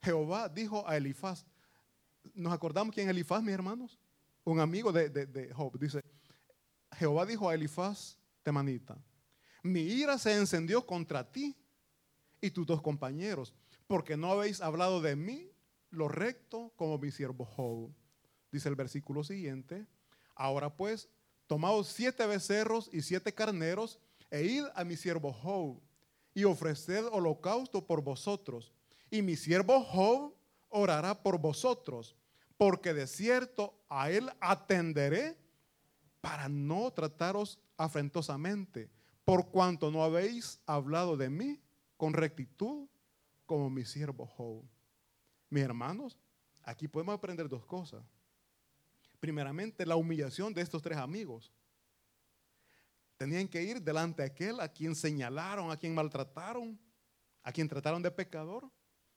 Jehová 0.00 0.48
dijo 0.48 0.88
a 0.88 0.96
Elifaz, 0.96 1.44
¿nos 2.32 2.54
acordamos 2.54 2.94
quién 2.94 3.08
es 3.08 3.10
Elifaz, 3.10 3.42
mis 3.42 3.52
hermanos? 3.52 3.98
Un 4.44 4.60
amigo 4.60 4.92
de, 4.92 5.10
de 5.10 5.52
Job. 5.52 5.78
Dice, 5.78 6.02
Jehová 6.92 7.26
dijo 7.26 7.50
a 7.50 7.54
Elifaz, 7.54 8.18
temanita, 8.42 8.96
mi 9.62 9.80
ira 9.80 10.16
se 10.16 10.34
encendió 10.34 10.86
contra 10.86 11.30
ti 11.30 11.54
y 12.40 12.50
tus 12.50 12.66
dos 12.66 12.80
compañeros 12.80 13.54
porque 13.86 14.16
no 14.16 14.30
habéis 14.30 14.60
hablado 14.60 15.00
de 15.00 15.16
mí 15.16 15.50
lo 15.90 16.08
recto 16.08 16.72
como 16.76 16.98
mi 16.98 17.10
siervo 17.10 17.44
Job. 17.44 17.90
Dice 18.50 18.68
el 18.68 18.74
versículo 18.74 19.24
siguiente, 19.24 19.86
ahora 20.34 20.74
pues, 20.76 21.08
tomaos 21.46 21.88
siete 21.88 22.26
becerros 22.26 22.90
y 22.92 23.02
siete 23.02 23.34
carneros 23.34 23.98
e 24.30 24.44
id 24.44 24.64
a 24.74 24.84
mi 24.84 24.96
siervo 24.96 25.32
Job 25.32 25.80
y 26.34 26.44
ofreced 26.44 27.06
holocausto 27.06 27.86
por 27.86 28.02
vosotros. 28.02 28.72
Y 29.10 29.22
mi 29.22 29.36
siervo 29.36 29.82
Job 29.82 30.34
orará 30.68 31.22
por 31.22 31.38
vosotros, 31.38 32.16
porque 32.56 32.92
de 32.92 33.06
cierto 33.06 33.74
a 33.88 34.10
él 34.10 34.30
atenderé 34.40 35.38
para 36.20 36.48
no 36.48 36.92
trataros 36.92 37.60
afrentosamente, 37.76 38.90
por 39.24 39.50
cuanto 39.50 39.90
no 39.90 40.02
habéis 40.02 40.60
hablado 40.66 41.16
de 41.16 41.30
mí 41.30 41.60
con 41.96 42.12
rectitud 42.12 42.88
como 43.46 43.70
mi 43.70 43.84
siervo 43.84 44.26
Job. 44.26 44.64
Mis 45.48 45.62
hermanos, 45.62 46.18
aquí 46.62 46.88
podemos 46.88 47.14
aprender 47.14 47.48
dos 47.48 47.64
cosas. 47.64 48.04
Primeramente, 49.20 49.86
la 49.86 49.96
humillación 49.96 50.52
de 50.52 50.60
estos 50.60 50.82
tres 50.82 50.98
amigos. 50.98 51.52
Tenían 53.16 53.48
que 53.48 53.62
ir 53.62 53.80
delante 53.80 54.22
de 54.22 54.28
aquel 54.28 54.60
a 54.60 54.68
quien 54.68 54.94
señalaron, 54.94 55.70
a 55.70 55.76
quien 55.78 55.94
maltrataron, 55.94 56.78
a 57.42 57.52
quien 57.52 57.68
trataron 57.68 58.02
de 58.02 58.10
pecador. 58.10 58.70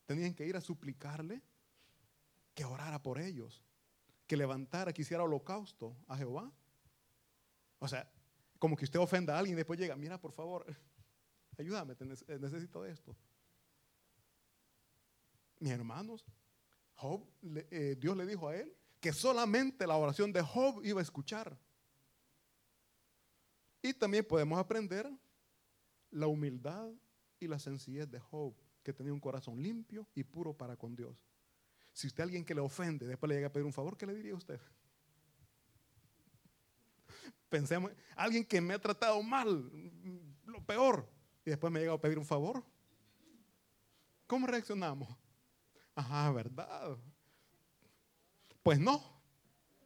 Tenían 0.06 0.34
que 0.34 0.46
ir 0.46 0.56
a 0.56 0.62
suplicarle 0.62 1.42
que 2.54 2.64
orara 2.64 3.02
por 3.02 3.20
ellos, 3.20 3.62
que 4.26 4.38
levantara, 4.38 4.94
que 4.94 5.02
hiciera 5.02 5.24
holocausto 5.24 5.98
a 6.08 6.16
Jehová. 6.16 6.52
O 7.80 7.88
sea, 7.88 8.10
como 8.58 8.78
que 8.78 8.86
usted 8.86 9.00
ofenda 9.00 9.36
a 9.36 9.40
alguien 9.40 9.56
y 9.56 9.58
después 9.58 9.80
llega, 9.80 9.96
mira, 9.98 10.20
por 10.20 10.32
favor, 10.32 10.66
ayúdame, 11.58 11.96
necesito 12.40 12.86
esto 12.86 13.18
mis 15.60 15.72
hermanos, 15.72 16.26
Job, 16.96 17.26
eh, 17.72 17.96
Dios 18.00 18.16
le 18.18 18.26
dijo 18.26 18.48
a 18.48 18.56
él 18.56 18.76
que 19.00 19.14
solamente 19.14 19.88
la 19.88 19.96
oración 19.96 20.34
de 20.34 20.42
Job 20.42 20.84
iba 20.84 21.00
a 21.00 21.04
escuchar. 21.04 21.58
Y 23.82 23.94
también 23.94 24.26
podemos 24.26 24.60
aprender 24.60 25.10
la 26.12 26.28
humildad 26.28 26.92
y 27.40 27.48
la 27.48 27.60
sencillez 27.60 28.10
de 28.10 28.20
Job, 28.20 28.54
que 28.84 28.92
tenía 28.92 29.14
un 29.14 29.20
corazón 29.20 29.62
limpio 29.62 30.08
y 30.14 30.24
puro 30.24 30.54
para 30.54 30.76
con 30.76 30.96
Dios. 30.96 31.16
Si 31.94 32.08
usted 32.08 32.24
alguien 32.24 32.44
que 32.44 32.56
le 32.56 32.62
ofende, 32.62 33.08
después 33.08 33.30
le 33.30 33.36
llega 33.36 33.48
a 33.48 33.52
pedir 33.52 33.66
un 33.66 33.74
favor, 33.74 33.98
¿qué 33.98 34.06
le 34.06 34.14
diría 34.14 34.34
a 34.34 34.38
usted? 34.38 34.60
Pensemos, 37.50 37.92
alguien 38.16 38.46
que 38.46 38.60
me 38.60 38.74
ha 38.74 38.80
tratado 38.80 39.22
mal, 39.24 39.72
lo 40.46 40.66
peor, 40.66 41.10
y 41.46 41.50
después 41.52 41.72
me 41.72 41.80
llega 41.80 41.94
a 41.94 42.02
pedir 42.02 42.20
un 42.20 42.26
favor. 42.26 42.64
¿Cómo 44.28 44.46
reaccionamos? 44.46 45.10
Ajá, 46.00 46.32
¿verdad? 46.32 46.98
Pues 48.64 48.80
no. 48.80 49.02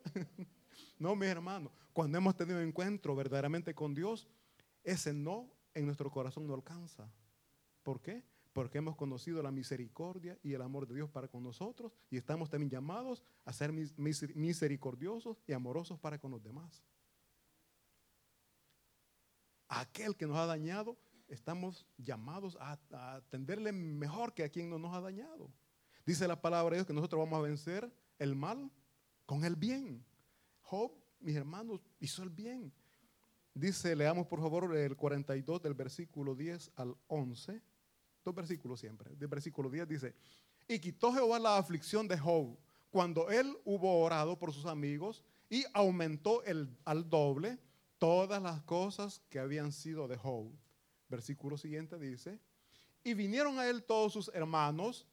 no, 0.99 1.15
mis 1.15 1.28
hermanos. 1.28 1.71
Cuando 1.91 2.19
hemos 2.19 2.36
tenido 2.36 2.62
encuentro 2.62 3.15
verdaderamente 3.15 3.73
con 3.73 3.95
Dios, 3.95 4.28
ese 4.84 5.12
no 5.12 5.49
en 5.73 5.88
nuestro 5.88 6.12
corazón 6.12 6.45
no 6.45 6.54
alcanza. 6.54 7.12
¿Por 7.82 7.99
qué? 7.99 8.23
Porque 8.54 8.78
hemos 8.78 8.95
conocido 8.95 9.41
la 9.41 9.49
misericordia 9.49 10.38
y 10.43 10.54
el 10.54 10.62
amor 10.62 10.86
de 10.86 10.93
Dios 10.93 11.10
para 11.10 11.28
con 11.28 11.41
nosotros 11.41 11.91
y 12.12 12.17
estamos 12.17 12.47
también 12.47 12.69
llamados 12.69 13.23
a 13.43 13.52
ser 13.52 13.71
misericordiosos 13.71 15.41
y 15.47 15.54
amorosos 15.54 15.97
para 15.97 16.19
con 16.19 16.30
los 16.30 16.43
demás. 16.43 16.84
Aquel 19.67 20.15
que 20.15 20.28
nos 20.28 20.38
ha 20.38 20.45
dañado, 20.45 20.95
estamos 21.28 21.88
llamados 21.97 22.56
a, 22.60 22.78
atenderle 23.15 23.71
mejor 23.71 24.36
que 24.36 24.43
a 24.43 24.49
quien 24.49 24.69
no 24.69 24.78
nos 24.78 24.93
ha 24.93 25.02
dañado. 25.02 25.49
Dice 26.06 26.28
la 26.28 26.42
palabra 26.42 26.72
de 26.72 26.78
Dios 26.78 26.88
que 26.88 26.94
nosotros 26.94 27.20
vamos 27.20 27.39
a 27.39 27.42
vencer 27.42 27.92
el 28.20 28.36
mal 28.36 28.70
con 29.26 29.46
el 29.46 29.56
bien. 29.56 30.04
Job, 30.62 30.92
mis 31.20 31.36
hermanos, 31.36 31.82
hizo 32.00 32.24
el 32.24 32.30
bien. 32.30 32.74
Dice, 33.54 33.96
leamos 33.96 34.28
por 34.28 34.42
favor 34.42 34.76
el 34.76 34.96
42 34.96 35.62
del 35.62 35.74
versículo 35.74 36.36
10 36.36 36.72
al 36.76 36.96
11. 37.08 37.62
Dos 38.26 38.36
versículos 38.36 38.80
siempre. 38.80 39.16
Del 39.16 39.28
versículo 39.28 39.70
10 39.70 39.88
dice, 39.88 40.16
y 40.68 40.80
quitó 40.80 41.13
Jehová 41.13 41.39
la 41.39 41.58
aflicción 41.58 42.08
de 42.08 42.18
Job 42.18 42.58
cuando 42.89 43.30
él 43.30 43.56
hubo 43.66 44.02
orado 44.02 44.38
por 44.38 44.54
sus 44.54 44.66
amigos 44.66 45.24
y 45.50 45.66
aumentó 45.74 46.44
el, 46.44 46.70
al 46.86 47.10
doble 47.10 47.60
todas 47.98 48.42
las 48.42 48.62
cosas 48.63 49.22
que 49.30 49.39
habían 49.39 49.72
sido 49.72 50.08
de 50.08 50.18
Job. 50.18 50.52
Versículo 51.10 51.58
siguiente 51.58 51.97
dice, 51.99 52.39
y 53.04 53.14
vinieron 53.14 53.60
a 53.60 53.68
él 53.68 53.84
todos 53.84 54.14
sus 54.14 54.30
hermanos 54.34 55.08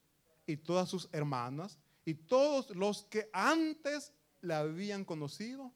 y 0.46 0.56
todas 0.56 0.88
sus 0.88 1.08
hermanas 1.12 1.78
y 2.04 2.14
todos 2.14 2.70
los 2.76 3.02
que 3.04 3.28
antes 3.32 4.12
le 4.40 4.54
habían 4.54 5.04
conocido 5.04 5.72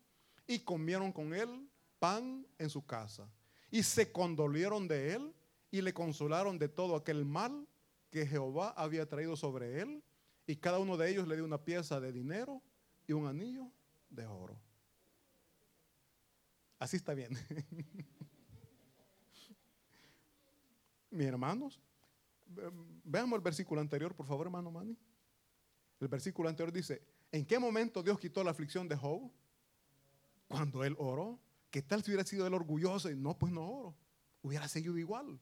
y 0.46 0.60
comieron 0.60 1.12
con 1.12 1.34
él 1.34 1.68
pan 1.98 2.46
en 2.58 2.70
su 2.70 2.84
casa 2.84 3.30
y 3.70 3.82
se 3.82 4.12
condolieron 4.12 4.88
de 4.88 5.14
él 5.14 5.34
y 5.70 5.80
le 5.80 5.92
consolaron 5.92 6.58
de 6.58 6.68
todo 6.68 6.96
aquel 6.96 7.24
mal 7.24 7.66
que 8.10 8.26
Jehová 8.26 8.74
había 8.76 9.08
traído 9.08 9.36
sobre 9.36 9.80
él 9.80 10.02
y 10.46 10.56
cada 10.56 10.78
uno 10.78 10.96
de 10.96 11.10
ellos 11.10 11.26
le 11.26 11.36
dio 11.36 11.44
una 11.44 11.64
pieza 11.64 12.00
de 12.00 12.12
dinero 12.12 12.62
y 13.06 13.12
un 13.12 13.26
anillo 13.26 13.70
de 14.10 14.26
oro. 14.26 14.56
Así 16.78 16.96
está 16.96 17.14
bien. 17.14 17.30
Mis 21.10 21.26
hermanos, 21.26 21.80
Veamos 23.04 23.36
el 23.36 23.42
versículo 23.42 23.80
anterior, 23.80 24.14
por 24.14 24.26
favor, 24.26 24.46
hermano 24.46 24.70
Manny. 24.70 24.96
El 26.00 26.08
versículo 26.08 26.48
anterior 26.48 26.72
dice, 26.72 27.02
¿en 27.32 27.44
qué 27.46 27.58
momento 27.58 28.02
Dios 28.02 28.18
quitó 28.18 28.42
la 28.44 28.50
aflicción 28.50 28.88
de 28.88 28.96
Job? 28.96 29.30
Cuando 30.48 30.84
él 30.84 30.94
oró. 30.98 31.40
¿Qué 31.70 31.82
tal 31.82 32.02
si 32.02 32.10
hubiera 32.10 32.24
sido 32.24 32.46
él 32.46 32.54
orgulloso 32.54 33.10
y 33.10 33.16
no, 33.16 33.36
pues 33.36 33.52
no 33.52 33.68
oro? 33.68 33.96
Hubiera 34.42 34.68
seguido 34.68 34.96
igual. 34.98 35.40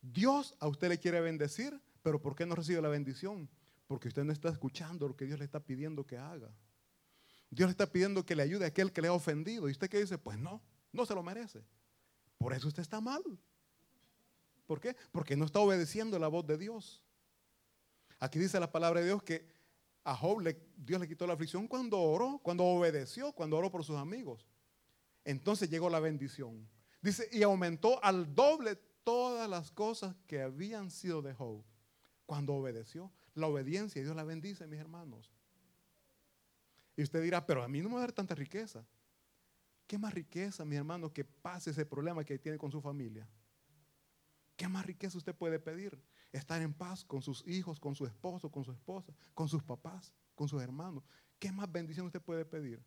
Dios 0.00 0.56
a 0.58 0.66
usted 0.66 0.88
le 0.88 0.98
quiere 0.98 1.20
bendecir, 1.20 1.80
pero 2.02 2.20
¿por 2.20 2.34
qué 2.34 2.46
no 2.46 2.56
recibe 2.56 2.82
la 2.82 2.88
bendición? 2.88 3.48
Porque 3.86 4.08
usted 4.08 4.24
no 4.24 4.32
está 4.32 4.48
escuchando 4.48 5.06
lo 5.06 5.16
que 5.16 5.26
Dios 5.26 5.38
le 5.38 5.44
está 5.44 5.60
pidiendo 5.60 6.04
que 6.04 6.18
haga. 6.18 6.52
Dios 7.50 7.68
le 7.68 7.72
está 7.72 7.86
pidiendo 7.86 8.24
que 8.24 8.34
le 8.34 8.42
ayude 8.42 8.64
a 8.64 8.68
aquel 8.68 8.92
que 8.92 9.02
le 9.02 9.08
ha 9.08 9.12
ofendido. 9.12 9.68
¿Y 9.68 9.72
usted 9.72 9.88
qué 9.88 10.00
dice? 10.00 10.18
Pues 10.18 10.38
no, 10.38 10.62
no 10.90 11.06
se 11.06 11.14
lo 11.14 11.22
merece. 11.22 11.64
Por 12.38 12.52
eso 12.52 12.66
usted 12.66 12.82
está 12.82 13.00
mal. 13.00 13.22
¿Por 14.66 14.80
qué? 14.80 14.96
Porque 15.10 15.36
no 15.36 15.44
está 15.44 15.60
obedeciendo 15.60 16.18
la 16.18 16.28
voz 16.28 16.46
de 16.46 16.58
Dios. 16.58 17.02
Aquí 18.18 18.38
dice 18.38 18.60
la 18.60 18.70
palabra 18.70 19.00
de 19.00 19.06
Dios 19.06 19.22
que 19.22 19.46
a 20.04 20.16
Job 20.16 20.42
Dios 20.76 21.00
le 21.00 21.08
quitó 21.08 21.26
la 21.26 21.34
aflicción 21.34 21.68
cuando 21.68 22.00
oró, 22.00 22.40
cuando 22.42 22.64
obedeció, 22.64 23.32
cuando 23.32 23.56
oró 23.56 23.70
por 23.70 23.84
sus 23.84 23.96
amigos. 23.96 24.46
Entonces 25.24 25.70
llegó 25.70 25.88
la 25.90 26.00
bendición. 26.00 26.68
Dice, 27.00 27.28
y 27.32 27.42
aumentó 27.42 28.02
al 28.02 28.34
doble 28.34 28.76
todas 29.04 29.48
las 29.48 29.70
cosas 29.70 30.14
que 30.26 30.42
habían 30.42 30.90
sido 30.90 31.22
de 31.22 31.34
Job 31.34 31.64
cuando 32.26 32.54
obedeció. 32.54 33.12
La 33.34 33.46
obediencia, 33.46 34.02
Dios 34.02 34.14
la 34.14 34.24
bendice, 34.24 34.66
mis 34.66 34.78
hermanos. 34.78 35.32
Y 36.96 37.02
usted 37.02 37.22
dirá, 37.22 37.44
pero 37.44 37.62
a 37.62 37.68
mí 37.68 37.80
no 37.80 37.88
me 37.88 37.94
va 37.96 38.00
a 38.02 38.04
dar 38.04 38.12
tanta 38.12 38.34
riqueza. 38.34 38.84
¿Qué 39.86 39.98
más 39.98 40.14
riqueza, 40.14 40.64
mi 40.64 40.76
hermano, 40.76 41.12
que 41.12 41.24
pase 41.24 41.70
ese 41.70 41.84
problema 41.84 42.24
que 42.24 42.38
tiene 42.38 42.58
con 42.58 42.70
su 42.70 42.80
familia? 42.80 43.28
¿Qué 44.62 44.68
más 44.68 44.86
riqueza 44.86 45.18
usted 45.18 45.34
puede 45.34 45.58
pedir? 45.58 46.00
Estar 46.30 46.62
en 46.62 46.72
paz 46.72 47.04
con 47.04 47.20
sus 47.20 47.44
hijos, 47.48 47.80
con 47.80 47.96
su 47.96 48.06
esposo, 48.06 48.48
con 48.48 48.64
su 48.64 48.70
esposa, 48.70 49.12
con 49.34 49.48
sus 49.48 49.60
papás, 49.60 50.14
con 50.36 50.46
sus 50.46 50.62
hermanos. 50.62 51.02
¿Qué 51.40 51.50
más 51.50 51.72
bendición 51.72 52.06
usted 52.06 52.22
puede 52.22 52.44
pedir? 52.44 52.80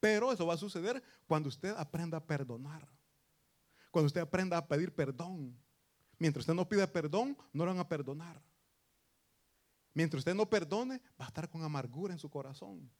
Pero 0.00 0.32
eso 0.32 0.46
va 0.46 0.54
a 0.54 0.56
suceder 0.56 1.02
cuando 1.26 1.50
usted 1.50 1.74
aprenda 1.76 2.16
a 2.16 2.24
perdonar. 2.24 2.88
Cuando 3.90 4.06
usted 4.06 4.22
aprenda 4.22 4.56
a 4.56 4.66
pedir 4.66 4.94
perdón. 4.94 5.54
Mientras 6.18 6.44
usted 6.44 6.54
no 6.54 6.66
pida 6.66 6.90
perdón, 6.90 7.36
no 7.52 7.66
lo 7.66 7.72
van 7.72 7.80
a 7.80 7.86
perdonar. 7.86 8.42
Mientras 9.92 10.20
usted 10.20 10.34
no 10.34 10.48
perdone, 10.48 11.02
va 11.20 11.26
a 11.26 11.28
estar 11.28 11.50
con 11.50 11.62
amargura 11.62 12.14
en 12.14 12.18
su 12.18 12.30
corazón. 12.30 12.90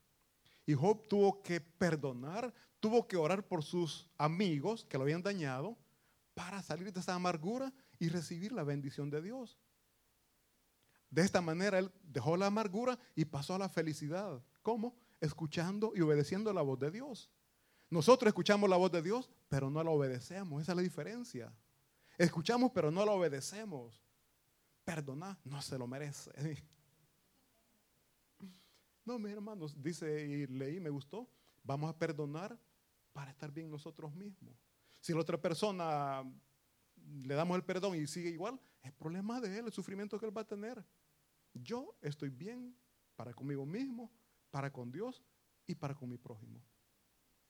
Y 0.66 0.74
Job 0.74 1.08
tuvo 1.08 1.42
que 1.42 1.62
perdonar, 1.62 2.52
tuvo 2.78 3.08
que 3.08 3.16
orar 3.16 3.48
por 3.48 3.64
sus 3.64 4.06
amigos 4.18 4.84
que 4.84 4.98
lo 4.98 5.04
habían 5.04 5.22
dañado 5.22 5.78
para 6.34 6.62
salir 6.62 6.92
de 6.92 7.00
esa 7.00 7.14
amargura 7.14 7.72
y 7.98 8.08
recibir 8.08 8.52
la 8.52 8.64
bendición 8.64 9.10
de 9.10 9.22
Dios. 9.22 9.58
De 11.10 11.22
esta 11.22 11.40
manera 11.40 11.78
él 11.78 11.90
dejó 12.02 12.36
la 12.36 12.46
amargura 12.46 12.98
y 13.16 13.24
pasó 13.24 13.54
a 13.54 13.58
la 13.58 13.68
felicidad. 13.68 14.42
¿Cómo? 14.62 14.96
Escuchando 15.20 15.92
y 15.94 16.00
obedeciendo 16.00 16.52
la 16.52 16.62
voz 16.62 16.78
de 16.78 16.90
Dios. 16.90 17.30
Nosotros 17.90 18.28
escuchamos 18.28 18.70
la 18.70 18.76
voz 18.76 18.92
de 18.92 19.02
Dios, 19.02 19.28
pero 19.48 19.68
no 19.68 19.82
la 19.82 19.90
obedecemos. 19.90 20.62
Esa 20.62 20.72
es 20.72 20.76
la 20.76 20.82
diferencia. 20.82 21.52
Escuchamos, 22.16 22.70
pero 22.72 22.90
no 22.90 23.04
la 23.04 23.12
obedecemos. 23.12 24.00
Perdonar 24.84 25.36
no 25.44 25.60
se 25.60 25.78
lo 25.78 25.86
merece. 25.86 26.30
No, 29.02 29.18
mis 29.18 29.32
hermanos, 29.32 29.74
dice 29.82 30.24
y 30.24 30.46
leí, 30.46 30.78
me 30.78 30.90
gustó, 30.90 31.28
vamos 31.64 31.90
a 31.90 31.98
perdonar 31.98 32.56
para 33.12 33.30
estar 33.30 33.50
bien 33.50 33.68
nosotros 33.68 34.14
mismos. 34.14 34.54
Si 35.00 35.12
la 35.12 35.20
otra 35.20 35.40
persona 35.40 36.22
le 37.22 37.34
damos 37.34 37.56
el 37.56 37.64
perdón 37.64 37.96
y 37.96 38.06
sigue 38.06 38.30
igual, 38.30 38.60
es 38.82 38.92
problema 38.92 39.40
de 39.40 39.58
él, 39.58 39.66
el 39.66 39.72
sufrimiento 39.72 40.18
que 40.18 40.26
él 40.26 40.36
va 40.36 40.42
a 40.42 40.46
tener. 40.46 40.84
Yo 41.54 41.96
estoy 42.00 42.28
bien 42.28 42.74
para 43.16 43.34
conmigo 43.34 43.66
mismo, 43.66 44.10
para 44.50 44.72
con 44.72 44.90
Dios 44.90 45.22
y 45.66 45.74
para 45.74 45.94
con 45.94 46.08
mi 46.08 46.16
prójimo. 46.16 46.62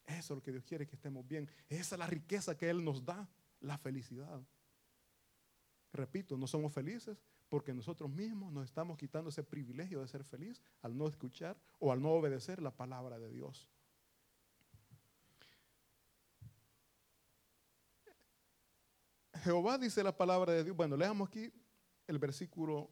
Eso 0.07 0.35
es 0.35 0.39
lo 0.39 0.43
que 0.43 0.53
Dios 0.53 0.65
quiere, 0.65 0.87
que 0.87 0.97
estemos 0.97 1.27
bien. 1.27 1.49
Esa 1.69 1.95
es 1.95 1.99
la 1.99 2.07
riqueza 2.07 2.57
que 2.57 2.69
Él 2.69 2.85
nos 2.85 3.05
da, 3.05 3.29
la 3.61 3.79
felicidad. 3.79 4.43
Repito, 5.93 6.37
no 6.37 6.47
somos 6.47 6.73
felices 6.73 7.23
porque 7.49 7.75
nosotros 7.75 8.09
mismos 8.11 8.53
nos 8.53 8.65
estamos 8.65 8.97
quitando 8.97 9.31
ese 9.31 9.43
privilegio 9.43 10.01
de 10.01 10.09
ser 10.09 10.25
feliz 10.25 10.63
al 10.83 10.97
no 10.97 11.09
escuchar 11.09 11.61
o 11.79 11.93
al 11.93 12.01
no 12.01 12.11
obedecer 12.11 12.63
la 12.63 12.71
palabra 12.71 13.19
de 13.19 13.31
Dios. 13.31 13.69
Jehová 19.41 19.79
dice 19.79 20.03
la 20.03 20.17
palabra 20.17 20.53
de 20.53 20.65
Dios. 20.65 20.77
Bueno, 20.77 20.97
leamos 20.97 21.29
aquí 21.29 21.53
el 22.07 22.19
versículo 22.19 22.91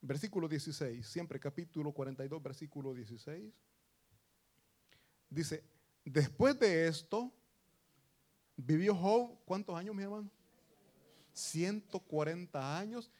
Versículo 0.00 0.48
16, 0.48 1.06
siempre 1.06 1.38
capítulo 1.38 1.92
42, 1.92 2.42
versículo 2.42 2.94
16. 2.94 3.52
Dice, 5.28 5.62
Después 6.02 6.58
de 6.58 6.88
esto, 6.88 7.30
vivió 8.56 8.94
Job, 8.94 9.38
¿cuántos 9.44 9.76
años, 9.76 9.94
mi 9.94 10.02
hermano? 10.02 10.30
140 11.34 12.78
años. 12.78 13.10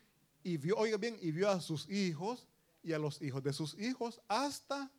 Y 0.43 0.57
vio, 0.57 0.77
oiga 0.79 0.97
bien, 0.97 1.19
y 1.21 1.31
vio 1.31 1.51
a 1.51 1.61
sus 1.61 1.87
hijos 1.91 2.49
y 2.83 2.95
a 2.95 2.99
los 2.99 3.21
hijos 3.21 3.43
de 3.43 3.53
sus 3.53 3.79
hijos 3.79 4.23
hasta 4.27 4.91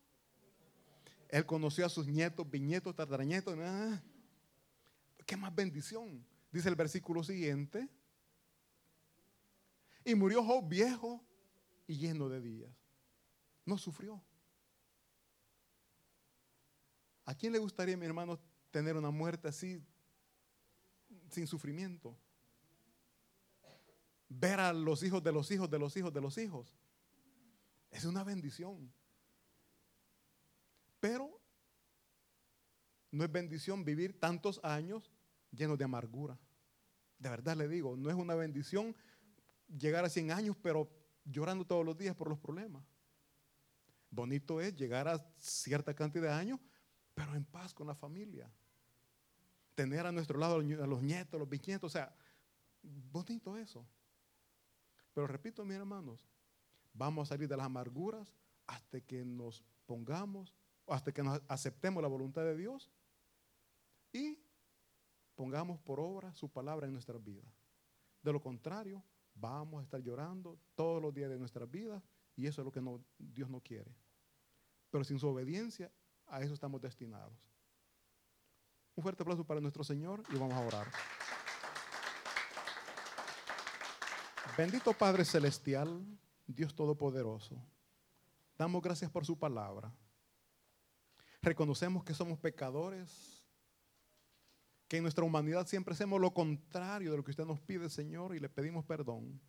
él 1.30 1.46
conoció 1.46 1.86
a 1.86 1.88
sus 1.88 2.08
nietos, 2.08 2.48
bisnietos, 2.50 2.94
tataranietos. 2.94 3.56
¿Qué 5.24 5.36
más 5.36 5.54
bendición? 5.54 6.26
Dice 6.50 6.68
el 6.68 6.74
versículo 6.74 7.22
siguiente. 7.22 7.88
Y 10.04 10.16
murió 10.16 10.42
Job 10.42 10.68
viejo 10.68 11.24
y 11.86 11.96
lleno 11.96 12.28
de 12.28 12.40
días. 12.40 12.72
No 13.64 13.78
sufrió. 13.78 14.20
¿A 17.24 17.34
quién 17.34 17.52
le 17.52 17.60
gustaría, 17.60 17.96
mi 17.96 18.06
hermano, 18.06 18.40
tener 18.72 18.96
una 18.96 19.10
muerte 19.10 19.46
así, 19.46 19.80
sin 21.30 21.46
sufrimiento? 21.46 22.18
Ver 24.28 24.58
a 24.58 24.72
los 24.72 25.04
hijos 25.04 25.22
de 25.22 25.30
los 25.30 25.48
hijos 25.52 25.70
de 25.70 25.78
los 25.78 25.96
hijos 25.96 26.12
de 26.12 26.20
los 26.20 26.38
hijos. 26.38 26.76
Es 27.92 28.04
una 28.04 28.24
bendición. 28.24 28.92
Pero 31.00 31.40
no 33.10 33.24
es 33.24 33.32
bendición 33.32 33.84
vivir 33.84 34.18
tantos 34.18 34.60
años 34.62 35.10
llenos 35.50 35.78
de 35.78 35.84
amargura. 35.84 36.38
De 37.18 37.28
verdad 37.28 37.56
le 37.56 37.68
digo, 37.68 37.96
no 37.96 38.08
es 38.08 38.16
una 38.16 38.34
bendición 38.34 38.94
llegar 39.68 40.04
a 40.04 40.08
100 40.08 40.30
años, 40.32 40.56
pero 40.62 40.88
llorando 41.24 41.66
todos 41.66 41.84
los 41.84 41.96
días 41.96 42.14
por 42.14 42.28
los 42.28 42.38
problemas. 42.38 42.84
Bonito 44.10 44.60
es 44.60 44.74
llegar 44.74 45.08
a 45.08 45.18
cierta 45.38 45.94
cantidad 45.94 46.30
de 46.30 46.34
años, 46.34 46.60
pero 47.14 47.34
en 47.34 47.44
paz 47.44 47.74
con 47.74 47.86
la 47.86 47.94
familia. 47.94 48.50
Tener 49.74 50.06
a 50.06 50.12
nuestro 50.12 50.38
lado 50.38 50.56
a 50.56 50.86
los 50.86 51.02
nietos, 51.02 51.38
los 51.38 51.48
bisnietos, 51.48 51.90
o 51.90 51.92
sea, 51.92 52.14
bonito 52.82 53.56
eso. 53.56 53.86
Pero 55.14 55.26
repito, 55.26 55.64
mis 55.64 55.76
hermanos, 55.76 56.26
vamos 56.92 57.28
a 57.28 57.34
salir 57.34 57.48
de 57.48 57.56
las 57.56 57.66
amarguras 57.66 58.32
hasta 58.66 59.00
que 59.00 59.24
nos 59.24 59.62
pongamos, 59.86 60.54
hasta 60.86 61.12
que 61.12 61.22
nos 61.22 61.40
aceptemos 61.48 62.02
la 62.02 62.08
voluntad 62.08 62.42
de 62.42 62.56
Dios 62.56 62.90
y 64.12 64.38
pongamos 65.34 65.78
por 65.80 66.00
obra 66.00 66.34
su 66.34 66.48
palabra 66.50 66.86
en 66.86 66.92
nuestras 66.92 67.22
vidas. 67.22 67.50
De 68.22 68.32
lo 68.32 68.40
contrario, 68.40 69.02
vamos 69.34 69.80
a 69.80 69.82
estar 69.84 70.00
llorando 70.00 70.58
todos 70.74 71.00
los 71.00 71.14
días 71.14 71.30
de 71.30 71.38
nuestras 71.38 71.70
vidas 71.70 72.02
y 72.36 72.46
eso 72.46 72.60
es 72.60 72.64
lo 72.64 72.72
que 72.72 72.82
Dios 73.18 73.48
no 73.48 73.60
quiere. 73.60 73.94
Pero 74.90 75.04
sin 75.04 75.18
su 75.18 75.28
obediencia 75.28 75.90
a 76.26 76.40
eso 76.42 76.54
estamos 76.54 76.80
destinados. 76.80 77.38
Un 78.96 79.02
fuerte 79.02 79.22
aplauso 79.22 79.44
para 79.44 79.60
nuestro 79.60 79.84
Señor 79.84 80.22
y 80.30 80.36
vamos 80.36 80.54
a 80.54 80.66
orar. 80.66 80.88
Bendito 84.56 84.92
Padre 84.92 85.24
Celestial, 85.24 86.04
Dios 86.46 86.74
Todopoderoso, 86.74 87.56
damos 88.58 88.82
gracias 88.82 89.10
por 89.10 89.24
su 89.24 89.38
palabra. 89.38 89.90
Reconocemos 91.42 92.04
que 92.04 92.14
somos 92.14 92.38
pecadores, 92.38 93.46
que 94.88 94.98
en 94.98 95.04
nuestra 95.04 95.24
humanidad 95.24 95.66
siempre 95.66 95.94
hacemos 95.94 96.20
lo 96.20 96.34
contrario 96.34 97.10
de 97.10 97.16
lo 97.16 97.24
que 97.24 97.30
usted 97.30 97.46
nos 97.46 97.60
pide, 97.60 97.88
Señor, 97.88 98.34
y 98.34 98.40
le 98.40 98.48
pedimos 98.48 98.84
perdón. 98.84 99.40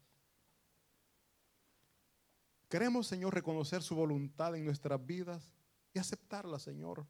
Queremos, 2.69 3.07
Señor, 3.07 3.33
reconocer 3.33 3.81
su 3.81 3.95
voluntad 3.95 4.55
en 4.55 4.63
nuestras 4.63 5.05
vidas 5.05 5.51
y 5.93 5.99
aceptarla, 5.99 6.57
Señor, 6.57 7.05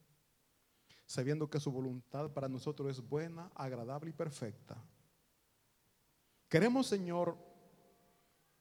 sabiendo 1.05 1.49
que 1.49 1.59
su 1.59 1.71
voluntad 1.71 2.31
para 2.31 2.49
nosotros 2.49 2.89
es 2.89 3.07
buena, 3.07 3.51
agradable 3.53 4.09
y 4.09 4.13
perfecta. 4.13 4.83
Queremos, 6.49 6.87
Señor, 6.87 7.37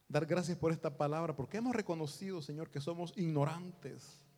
dar 0.08 0.26
gracias 0.26 0.58
por 0.58 0.72
esta 0.72 0.94
palabra, 0.94 1.34
porque 1.34 1.56
hemos 1.56 1.74
reconocido, 1.74 2.42
Señor, 2.42 2.70
que 2.70 2.80
somos 2.80 3.16
ignorantes. 3.16 4.29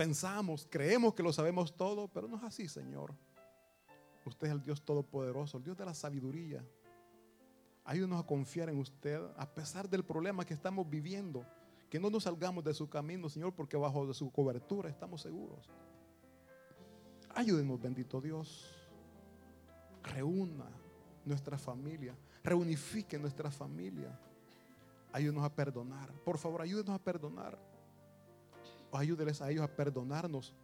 Pensamos, 0.00 0.66
creemos 0.70 1.12
que 1.12 1.22
lo 1.22 1.30
sabemos 1.30 1.76
todo, 1.76 2.08
pero 2.08 2.26
no 2.26 2.38
es 2.38 2.42
así, 2.42 2.66
Señor. 2.66 3.14
Usted 4.24 4.46
es 4.46 4.52
el 4.54 4.62
Dios 4.62 4.80
todopoderoso, 4.80 5.58
el 5.58 5.62
Dios 5.62 5.76
de 5.76 5.84
la 5.84 5.92
sabiduría. 5.92 6.64
Ayúdenos 7.84 8.18
a 8.18 8.26
confiar 8.26 8.70
en 8.70 8.78
usted 8.78 9.20
a 9.36 9.54
pesar 9.54 9.90
del 9.90 10.02
problema 10.02 10.46
que 10.46 10.54
estamos 10.54 10.88
viviendo. 10.88 11.44
Que 11.90 12.00
no 12.00 12.08
nos 12.08 12.22
salgamos 12.22 12.64
de 12.64 12.72
su 12.72 12.88
camino, 12.88 13.28
Señor, 13.28 13.52
porque 13.52 13.76
bajo 13.76 14.06
de 14.06 14.14
su 14.14 14.32
cobertura 14.32 14.88
estamos 14.88 15.20
seguros. 15.20 15.68
Ayúdenos, 17.34 17.78
bendito 17.78 18.22
Dios. 18.22 18.74
Reúna 20.02 20.70
nuestra 21.26 21.58
familia. 21.58 22.16
Reunifique 22.42 23.18
nuestra 23.18 23.50
familia. 23.50 24.18
Ayúdenos 25.12 25.44
a 25.44 25.54
perdonar. 25.54 26.10
Por 26.24 26.38
favor, 26.38 26.62
ayúdenos 26.62 26.94
a 26.94 27.04
perdonar. 27.04 27.69
Ayúdeles 28.92 29.40
a 29.40 29.50
ellos 29.50 29.64
a 29.64 29.68
perdonarnos 29.68 30.54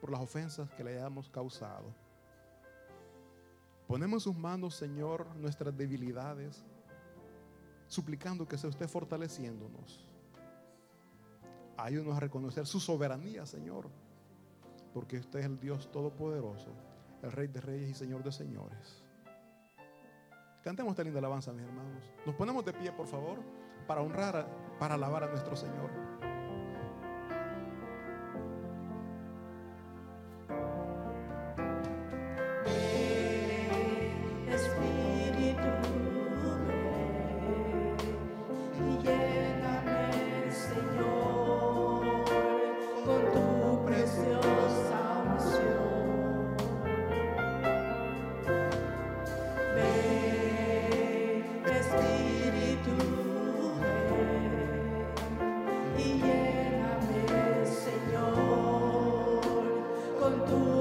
por 0.00 0.10
las 0.10 0.20
ofensas 0.20 0.70
que 0.70 0.84
le 0.84 0.96
hayamos 0.96 1.28
causado. 1.28 1.94
Ponemos 3.86 4.26
en 4.26 4.32
sus 4.32 4.36
manos, 4.36 4.74
Señor, 4.74 5.26
nuestras 5.36 5.76
debilidades, 5.76 6.64
suplicando 7.86 8.48
que 8.48 8.58
sea 8.58 8.70
usted 8.70 8.88
fortaleciéndonos. 8.88 10.04
Ayúdanos 11.76 12.16
a 12.16 12.20
reconocer 12.20 12.66
su 12.66 12.80
soberanía, 12.80 13.46
Señor, 13.46 13.88
porque 14.92 15.18
usted 15.18 15.40
es 15.40 15.46
el 15.46 15.60
Dios 15.60 15.90
Todopoderoso, 15.92 16.70
el 17.22 17.30
Rey 17.30 17.48
de 17.48 17.60
Reyes 17.60 17.90
y 17.90 17.94
Señor 17.94 18.24
de 18.24 18.32
Señores. 18.32 19.04
Cantemos 20.64 20.90
esta 20.90 21.04
linda 21.04 21.20
alabanza, 21.20 21.52
mis 21.52 21.64
hermanos. 21.64 22.02
Nos 22.24 22.34
ponemos 22.34 22.64
de 22.64 22.72
pie, 22.72 22.90
por 22.90 23.06
favor, 23.06 23.38
para 23.86 24.02
honrar, 24.02 24.48
para 24.80 24.94
alabar 24.94 25.22
a 25.22 25.28
nuestro 25.28 25.54
Señor. 25.54 26.05
Esos 60.26 60.75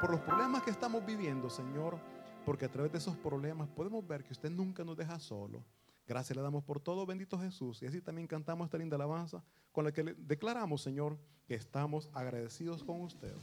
por 0.00 0.10
los 0.10 0.20
problemas 0.20 0.62
que 0.62 0.70
estamos 0.70 1.04
viviendo, 1.04 1.48
Señor, 1.50 1.98
porque 2.44 2.64
a 2.64 2.70
través 2.70 2.92
de 2.92 2.98
esos 2.98 3.16
problemas 3.16 3.68
podemos 3.68 4.06
ver 4.06 4.24
que 4.24 4.32
usted 4.32 4.50
nunca 4.50 4.84
nos 4.84 4.96
deja 4.96 5.18
solo. 5.18 5.64
Gracias 6.06 6.36
le 6.36 6.42
damos 6.42 6.62
por 6.64 6.80
todo, 6.80 7.06
bendito 7.06 7.38
Jesús. 7.38 7.82
Y 7.82 7.86
así 7.86 8.00
también 8.00 8.26
cantamos 8.26 8.66
esta 8.66 8.78
linda 8.78 8.96
alabanza 8.96 9.42
con 9.72 9.84
la 9.84 9.92
que 9.92 10.02
declaramos, 10.18 10.82
Señor, 10.82 11.18
que 11.46 11.54
estamos 11.54 12.10
agradecidos 12.12 12.84
con 12.84 13.00
usted. 13.00 13.34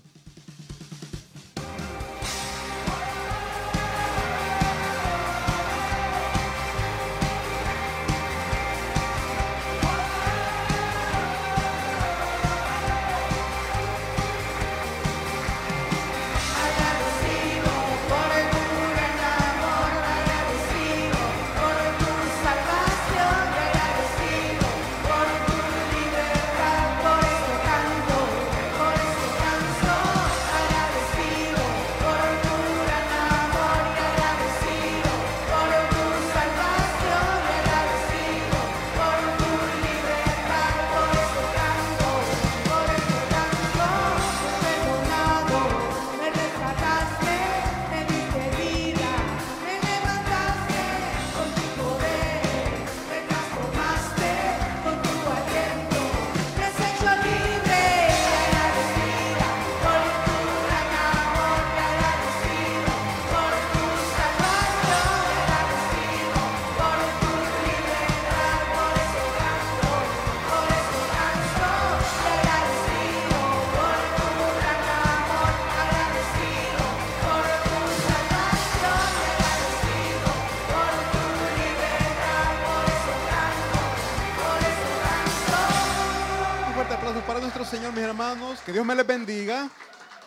Hermanos. 88.12 88.60
Que 88.66 88.74
Dios 88.74 88.86
me 88.86 88.94
les 88.94 89.08
bendiga. 89.08 89.70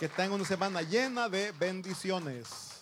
Que 0.00 0.08
tengan 0.08 0.32
una 0.32 0.44
semana 0.44 0.80
llena 0.82 1.28
de 1.28 1.52
bendiciones. 1.52 2.73